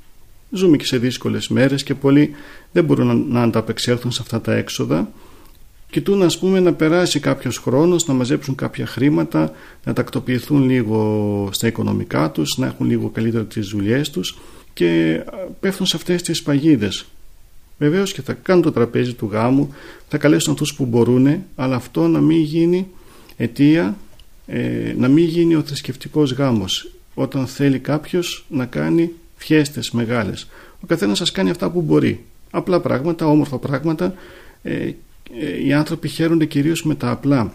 ζούμε 0.51 0.77
και 0.77 0.85
σε 0.85 0.99
δύσκολες 0.99 1.49
μέρες 1.49 1.83
και 1.83 1.95
πολλοί 1.95 2.31
δεν 2.73 2.85
μπορούν 2.85 3.27
να 3.29 3.43
ανταπεξέλθουν 3.43 4.11
σε 4.11 4.19
αυτά 4.23 4.41
τα 4.41 4.55
έξοδα, 4.55 5.11
κοιτούν 5.91 6.23
ας 6.23 6.39
πούμε 6.39 6.61
να 6.61 6.73
περάσει 6.73 7.21
κάποιος 7.21 7.59
χρόνος, 7.59 8.07
να 8.07 8.15
μαζέψουν 8.15 8.55
κάποια 8.55 8.87
χρήματα, 8.87 9.53
να 9.85 9.93
τακτοποιηθούν 9.93 10.71
λίγο 10.71 11.49
στα 11.53 11.67
οικονομικά 11.67 12.31
τους, 12.31 12.57
να 12.57 12.67
έχουν 12.67 12.87
λίγο 12.87 13.09
καλύτερα 13.09 13.45
τις 13.45 13.69
δουλειές 13.69 14.11
τους 14.11 14.39
και 14.73 15.23
πέφτουν 15.61 15.87
σε 15.87 15.97
αυτές 15.97 16.23
τις 16.23 16.43
παγίδες. 16.43 17.07
Βεβαίως 17.79 18.13
και 18.13 18.23
θα 18.23 18.33
κάνουν 18.33 18.63
το 18.63 18.73
τραπέζι 18.73 19.15
του 19.15 19.29
γάμου, 19.33 19.75
θα 20.09 20.19
καλέσουν 20.19 20.53
αυτούς 20.53 20.75
που 20.75 20.85
μπορούν, 20.85 21.45
αλλά 21.55 21.77
αυτό 21.77 22.09
να 22.09 22.21
μην 22.21 22.41
γίνει 22.41 22.87
αιτία, 23.37 23.97
ε, 24.47 24.95
να 24.97 25.09
μην 25.09 25.25
γίνει 25.25 25.55
ο 25.55 25.63
θρησκευτικός 25.63 26.33
γάμος, 26.33 26.91
όταν 27.15 27.47
θέλει 27.47 27.79
κάποιος 27.79 28.45
να 28.49 28.67
κάνει 28.67 29.13
φιέστες 29.37 29.91
μεγάλες. 29.91 30.49
Ο 30.81 30.87
καθένας 30.87 31.19
σας 31.19 31.33
κάνει 31.33 31.51
αυτά 31.51 31.71
που 31.71 31.81
μπορεί. 31.81 32.25
Απλά 32.51 32.81
πράγματα, 32.81 33.27
όμορφα 33.27 33.59
πράγματα 33.59 34.15
ε, 34.63 34.75
ε, 34.75 34.95
οι 35.65 35.73
άνθρωποι 35.73 36.09
χαίρονται 36.09 36.45
κυρίως 36.45 36.83
με 36.83 36.95
τα 36.95 37.11
απλά. 37.11 37.53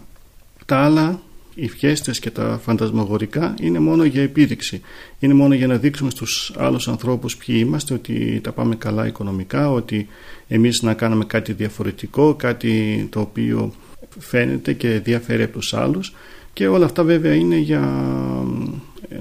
Τα 0.66 0.76
άλλα 0.76 1.20
οι 1.54 1.68
φιέστες 1.68 2.18
και 2.18 2.30
τα 2.30 2.60
φαντασμαγορικά 2.62 3.54
είναι 3.60 3.78
μόνο 3.78 4.04
για 4.04 4.22
επίδειξη. 4.22 4.80
Είναι 5.18 5.34
μόνο 5.34 5.54
για 5.54 5.66
να 5.66 5.76
δείξουμε 5.76 6.10
στους 6.10 6.52
άλλους 6.56 6.88
ανθρώπους 6.88 7.36
ποιοι 7.36 7.56
είμαστε, 7.58 7.94
ότι 7.94 8.40
τα 8.42 8.52
πάμε 8.52 8.76
καλά 8.76 9.06
οικονομικά, 9.06 9.70
ότι 9.70 10.08
εμείς 10.48 10.82
να 10.82 10.94
κάνουμε 10.94 11.24
κάτι 11.24 11.52
διαφορετικό, 11.52 12.34
κάτι 12.34 13.06
το 13.10 13.20
οποίο 13.20 13.72
φαίνεται 14.18 14.72
και 14.72 14.88
διαφέρει 14.88 15.42
από 15.42 15.52
τους 15.52 15.74
άλλους 15.74 16.14
και 16.52 16.66
όλα 16.66 16.84
αυτά 16.84 17.02
βέβαια 17.02 17.34
είναι 17.34 17.56
για 17.56 17.80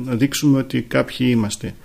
να 0.06 0.16
δείξουμε 0.16 0.58
ότι 0.58 0.82
κάποιοι 0.82 1.28
είμαστε. 1.30 1.76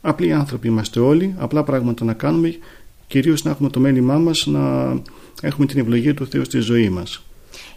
Απλοί 0.00 0.32
άνθρωποι 0.32 0.68
είμαστε 0.68 1.00
όλοι, 1.00 1.34
απλά 1.38 1.64
πράγματα 1.64 2.04
να 2.04 2.12
κάνουμε, 2.12 2.58
κυρίως 3.06 3.44
να 3.44 3.50
έχουμε 3.50 3.68
το 3.68 3.80
μέλημά 3.80 4.18
μας 4.18 4.46
να 4.46 4.92
έχουμε 5.40 5.66
την 5.66 5.78
ευλογία 5.78 6.14
του 6.14 6.26
Θεού 6.26 6.44
στη 6.44 6.58
ζωή 6.58 6.88
μας. 6.88 7.22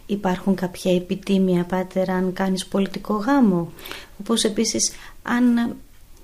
Υπάρχουν 0.06 0.54
κάποια 0.54 0.94
επιτήμια, 0.94 1.64
Πάτερ, 1.64 2.10
αν 2.10 2.32
κάνεις 2.32 2.66
πολιτικό 2.66 3.14
γάμο; 3.14 3.72
Όπως 4.20 4.44
επίσης, 4.44 4.92
αν 5.22 5.56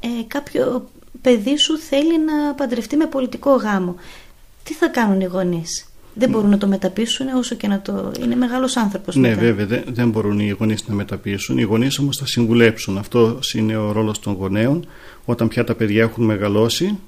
ε, 0.01 0.09
κάποιο 0.27 0.89
παιδί 1.21 1.57
σου 1.57 1.79
θέλει 1.79 2.25
να 2.25 2.55
παντρευτεί 2.55 2.97
με 2.97 3.07
πολιτικό 3.07 3.51
γάμο. 3.55 3.97
Τι 4.63 4.75
θα 4.75 4.89
κάνουν 4.89 5.21
οι 5.21 5.25
γονείς; 5.25 5.89
Δεν 6.15 6.31
μπορούν 6.31 6.51
να 6.51 6.59
το 6.59 6.67
μεταπίσουν 6.67 7.29
όσο 7.29 7.55
και 7.55 7.69
να 7.69 7.81
το. 7.81 8.13
Είναι 8.21 8.37
μεγάλος 8.37 8.77
άνθρωπος. 8.77 9.17
Ναι, 9.17 9.29
μετά. 9.29 9.41
βέβαια, 9.41 9.83
δεν, 9.87 10.11
μπορούν 10.11 10.39
οι 10.39 10.57
γονείς 10.59 10.89
να 10.89 10.95
μεταπίσουν. 10.95 11.59
Οι 11.59 11.63
γονείς 11.63 11.99
όμως 11.99 12.17
θα 12.17 12.27
συμβουλέψουν. 12.27 12.99
Αυτός 12.99 13.55
είναι 13.55 13.77
ο 13.77 13.93
ρόλος 13.93 14.19
των 14.19 14.33
γονέων. 14.33 14.87
Όταν 15.25 15.49
πια 15.49 15.65
τα 15.65 15.75
παιδιά 15.75 16.03
έχουν 16.03 16.25
μεγαλώσει, 16.25 16.99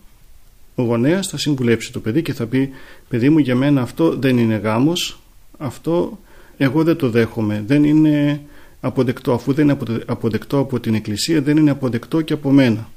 ο 0.78 0.82
γονέας 0.82 1.28
θα 1.28 1.38
συμβουλέψει 1.38 1.92
το 1.92 2.00
παιδί 2.00 2.22
και 2.22 2.32
θα 2.32 2.46
πει: 2.46 2.70
Παιδί 3.08 3.30
μου, 3.30 3.38
για 3.38 3.56
μένα 3.56 3.82
αυτό 3.82 4.16
δεν 4.16 4.38
είναι 4.38 4.56
γάμος. 4.56 5.20
Αυτό 5.58 6.18
εγώ 6.56 6.82
δεν 6.82 6.96
το 6.96 7.10
δέχομαι. 7.10 7.64
Δεν 7.66 7.84
είναι 7.84 8.40
αποδεκτό. 8.80 9.32
Αφού 9.32 9.52
δεν 9.52 9.68
είναι 9.68 9.78
αποδεκτό 10.06 10.58
από 10.58 10.80
την 10.80 10.94
Εκκλησία, 10.94 11.42
δεν 11.42 11.56
είναι 11.56 11.70
αποδεκτό 11.70 12.20
και 12.20 12.32
από 12.32 12.50
μένα. 12.50 12.88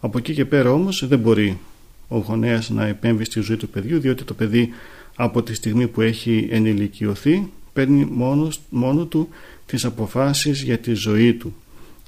Από 0.00 0.18
εκεί 0.18 0.34
και 0.34 0.44
πέρα 0.44 0.72
όμως 0.72 1.06
δεν 1.08 1.18
μπορεί 1.18 1.58
ο 2.08 2.18
γονέας 2.18 2.70
να 2.70 2.86
επέμβει 2.86 3.24
στη 3.24 3.40
ζωή 3.40 3.56
του 3.56 3.68
παιδιού, 3.68 4.00
διότι 4.00 4.24
το 4.24 4.34
παιδί 4.34 4.68
από 5.16 5.42
τη 5.42 5.54
στιγμή 5.54 5.86
που 5.86 6.00
έχει 6.00 6.48
ενηλικιωθεί 6.50 7.48
παίρνει 7.72 8.04
μόνος, 8.10 8.60
μόνο 8.68 9.04
του 9.04 9.28
τις 9.66 9.84
αποφάσεις 9.84 10.62
για 10.62 10.78
τη 10.78 10.92
ζωή 10.92 11.34
του. 11.34 11.54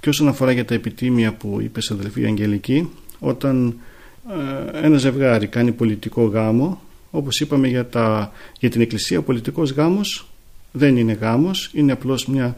Και 0.00 0.08
όσον 0.08 0.28
αφορά 0.28 0.52
για 0.52 0.64
τα 0.64 0.74
επιτήμια 0.74 1.32
που 1.32 1.60
είπε 1.60 1.80
σε 1.80 1.92
αδελφή 1.92 2.26
Αγγελική, 2.26 2.88
όταν 3.18 3.66
ε, 3.68 3.74
ένα 4.72 4.98
ζευγάρι 4.98 5.46
κάνει 5.46 5.72
πολιτικό 5.72 6.24
γάμο, 6.24 6.82
όπως 7.10 7.40
είπαμε 7.40 7.68
για, 7.68 7.86
τα, 7.86 8.32
για 8.58 8.70
την 8.70 8.80
Εκκλησία, 8.80 9.18
ο 9.18 9.22
πολιτικός 9.22 9.70
γάμος 9.70 10.26
δεν 10.72 10.96
είναι 10.96 11.12
γάμος, 11.12 11.70
είναι 11.72 11.92
απλώς 11.92 12.26
μια 12.26 12.54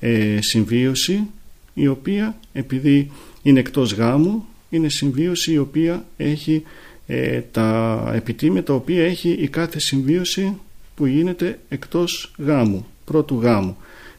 ε, 0.00 0.38
συμβίωση 0.40 1.26
η 1.74 1.86
οποία 1.86 2.36
επειδή 2.52 3.10
είναι 3.42 3.60
εκτός 3.60 3.92
γάμου, 3.92 4.44
είναι 4.70 4.88
συμβίωση 4.88 5.52
η 5.52 5.58
οποία 5.58 6.04
έχει 6.16 6.62
ε, 7.06 7.40
τα 7.40 8.10
επιτήμια 8.14 8.62
τα 8.62 8.74
οποία 8.74 9.04
έχει 9.04 9.30
η 9.30 9.48
κάθε 9.48 9.78
συμβίωση 9.78 10.58
που 10.94 11.06
γίνεται 11.06 11.58
εκτός 11.68 12.32
γάμου, 12.38 12.86
πρώτου 13.04 13.40
γάμου. 13.40 13.76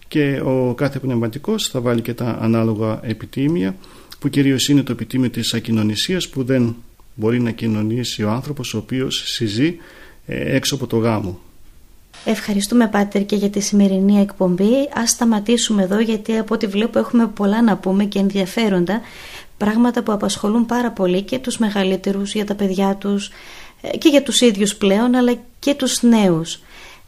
Και 0.07 0.41
ο 0.43 0.73
κάθε 0.73 0.99
πνευματικός 0.99 1.67
θα 1.67 1.81
βάλει 1.81 2.01
και 2.01 2.13
τα 2.13 2.37
ανάλογα 2.41 2.99
επιτήμια 3.03 3.75
που 4.19 4.29
κυρίως 4.29 4.67
είναι 4.67 4.83
το 4.83 4.91
επιτήμιο 4.91 5.29
της 5.29 5.53
ακοινωνισίας 5.53 6.29
που 6.29 6.43
δεν 6.43 6.75
μπορεί 7.15 7.41
να 7.41 7.51
κοινωνήσει 7.51 8.23
ο 8.23 8.29
άνθρωπος 8.29 8.73
ο 8.73 8.77
οποίος 8.77 9.23
συζεί 9.25 9.77
ε, 10.25 10.55
έξω 10.55 10.75
από 10.75 10.87
το 10.87 10.97
γάμο. 10.97 11.39
Ευχαριστούμε 12.25 12.87
Πάτερ 12.87 13.25
και 13.25 13.35
για 13.35 13.49
τη 13.49 13.59
σημερινή 13.59 14.19
εκπομπή. 14.19 14.89
Ας 14.93 15.09
σταματήσουμε 15.09 15.83
εδώ 15.83 15.99
γιατί 15.99 16.37
από 16.37 16.53
ό,τι 16.53 16.67
βλέπω 16.67 16.99
έχουμε 16.99 17.27
πολλά 17.27 17.61
να 17.61 17.77
πούμε 17.77 18.05
και 18.05 18.19
ενδιαφέροντα 18.19 19.01
πράγματα 19.57 20.03
που 20.03 20.11
απασχολούν 20.11 20.65
πάρα 20.65 20.91
πολύ 20.91 21.21
και 21.21 21.39
τους 21.39 21.57
μεγαλύτερους 21.57 22.33
για 22.33 22.45
τα 22.45 22.55
παιδιά 22.55 22.95
τους 22.95 23.31
ε, 23.81 23.97
και 23.97 24.09
για 24.09 24.23
τους 24.23 24.41
ίδιους 24.41 24.75
πλέον 24.75 25.15
αλλά 25.15 25.37
και 25.59 25.73
τους 25.73 26.01
νέους. 26.01 26.59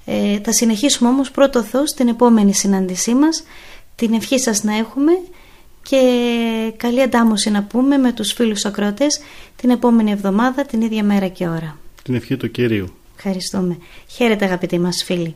Ε, 0.06 0.40
θα 0.44 0.52
συνεχίσουμε 0.52 1.10
όμως 1.10 1.32
πρώτο 1.32 1.64
Θεό 1.64 1.88
στην 1.88 2.08
επόμενη 2.08 2.54
συνάντησή 2.54 3.14
μας. 3.14 3.44
Την 3.96 4.14
ευχή 4.14 4.40
σας 4.40 4.64
να 4.64 4.78
έχουμε 4.78 5.12
και 5.90 6.74
καλή 6.78 7.02
αντάμωση 7.02 7.50
να 7.50 7.64
πούμε 7.64 7.98
με 7.98 8.14
τους 8.14 8.34
φίλους 8.34 8.66
ακρότες 8.66 9.20
την 9.56 9.70
επόμενη 9.70 10.12
εβδομάδα 10.12 10.66
την 10.66 10.82
ίδια 10.82 11.04
μέρα 11.04 11.28
και 11.28 11.48
ώρα. 11.48 11.78
Την 12.04 12.16
ευχή 12.16 12.38
του 12.38 12.52
Κυρίου. 12.52 12.94
Ευχαριστούμε. 13.16 13.78
Χαίρετε 14.08 14.46
αγαπητοί 14.46 14.80
μας 14.80 15.04
φίλοι. 15.04 15.36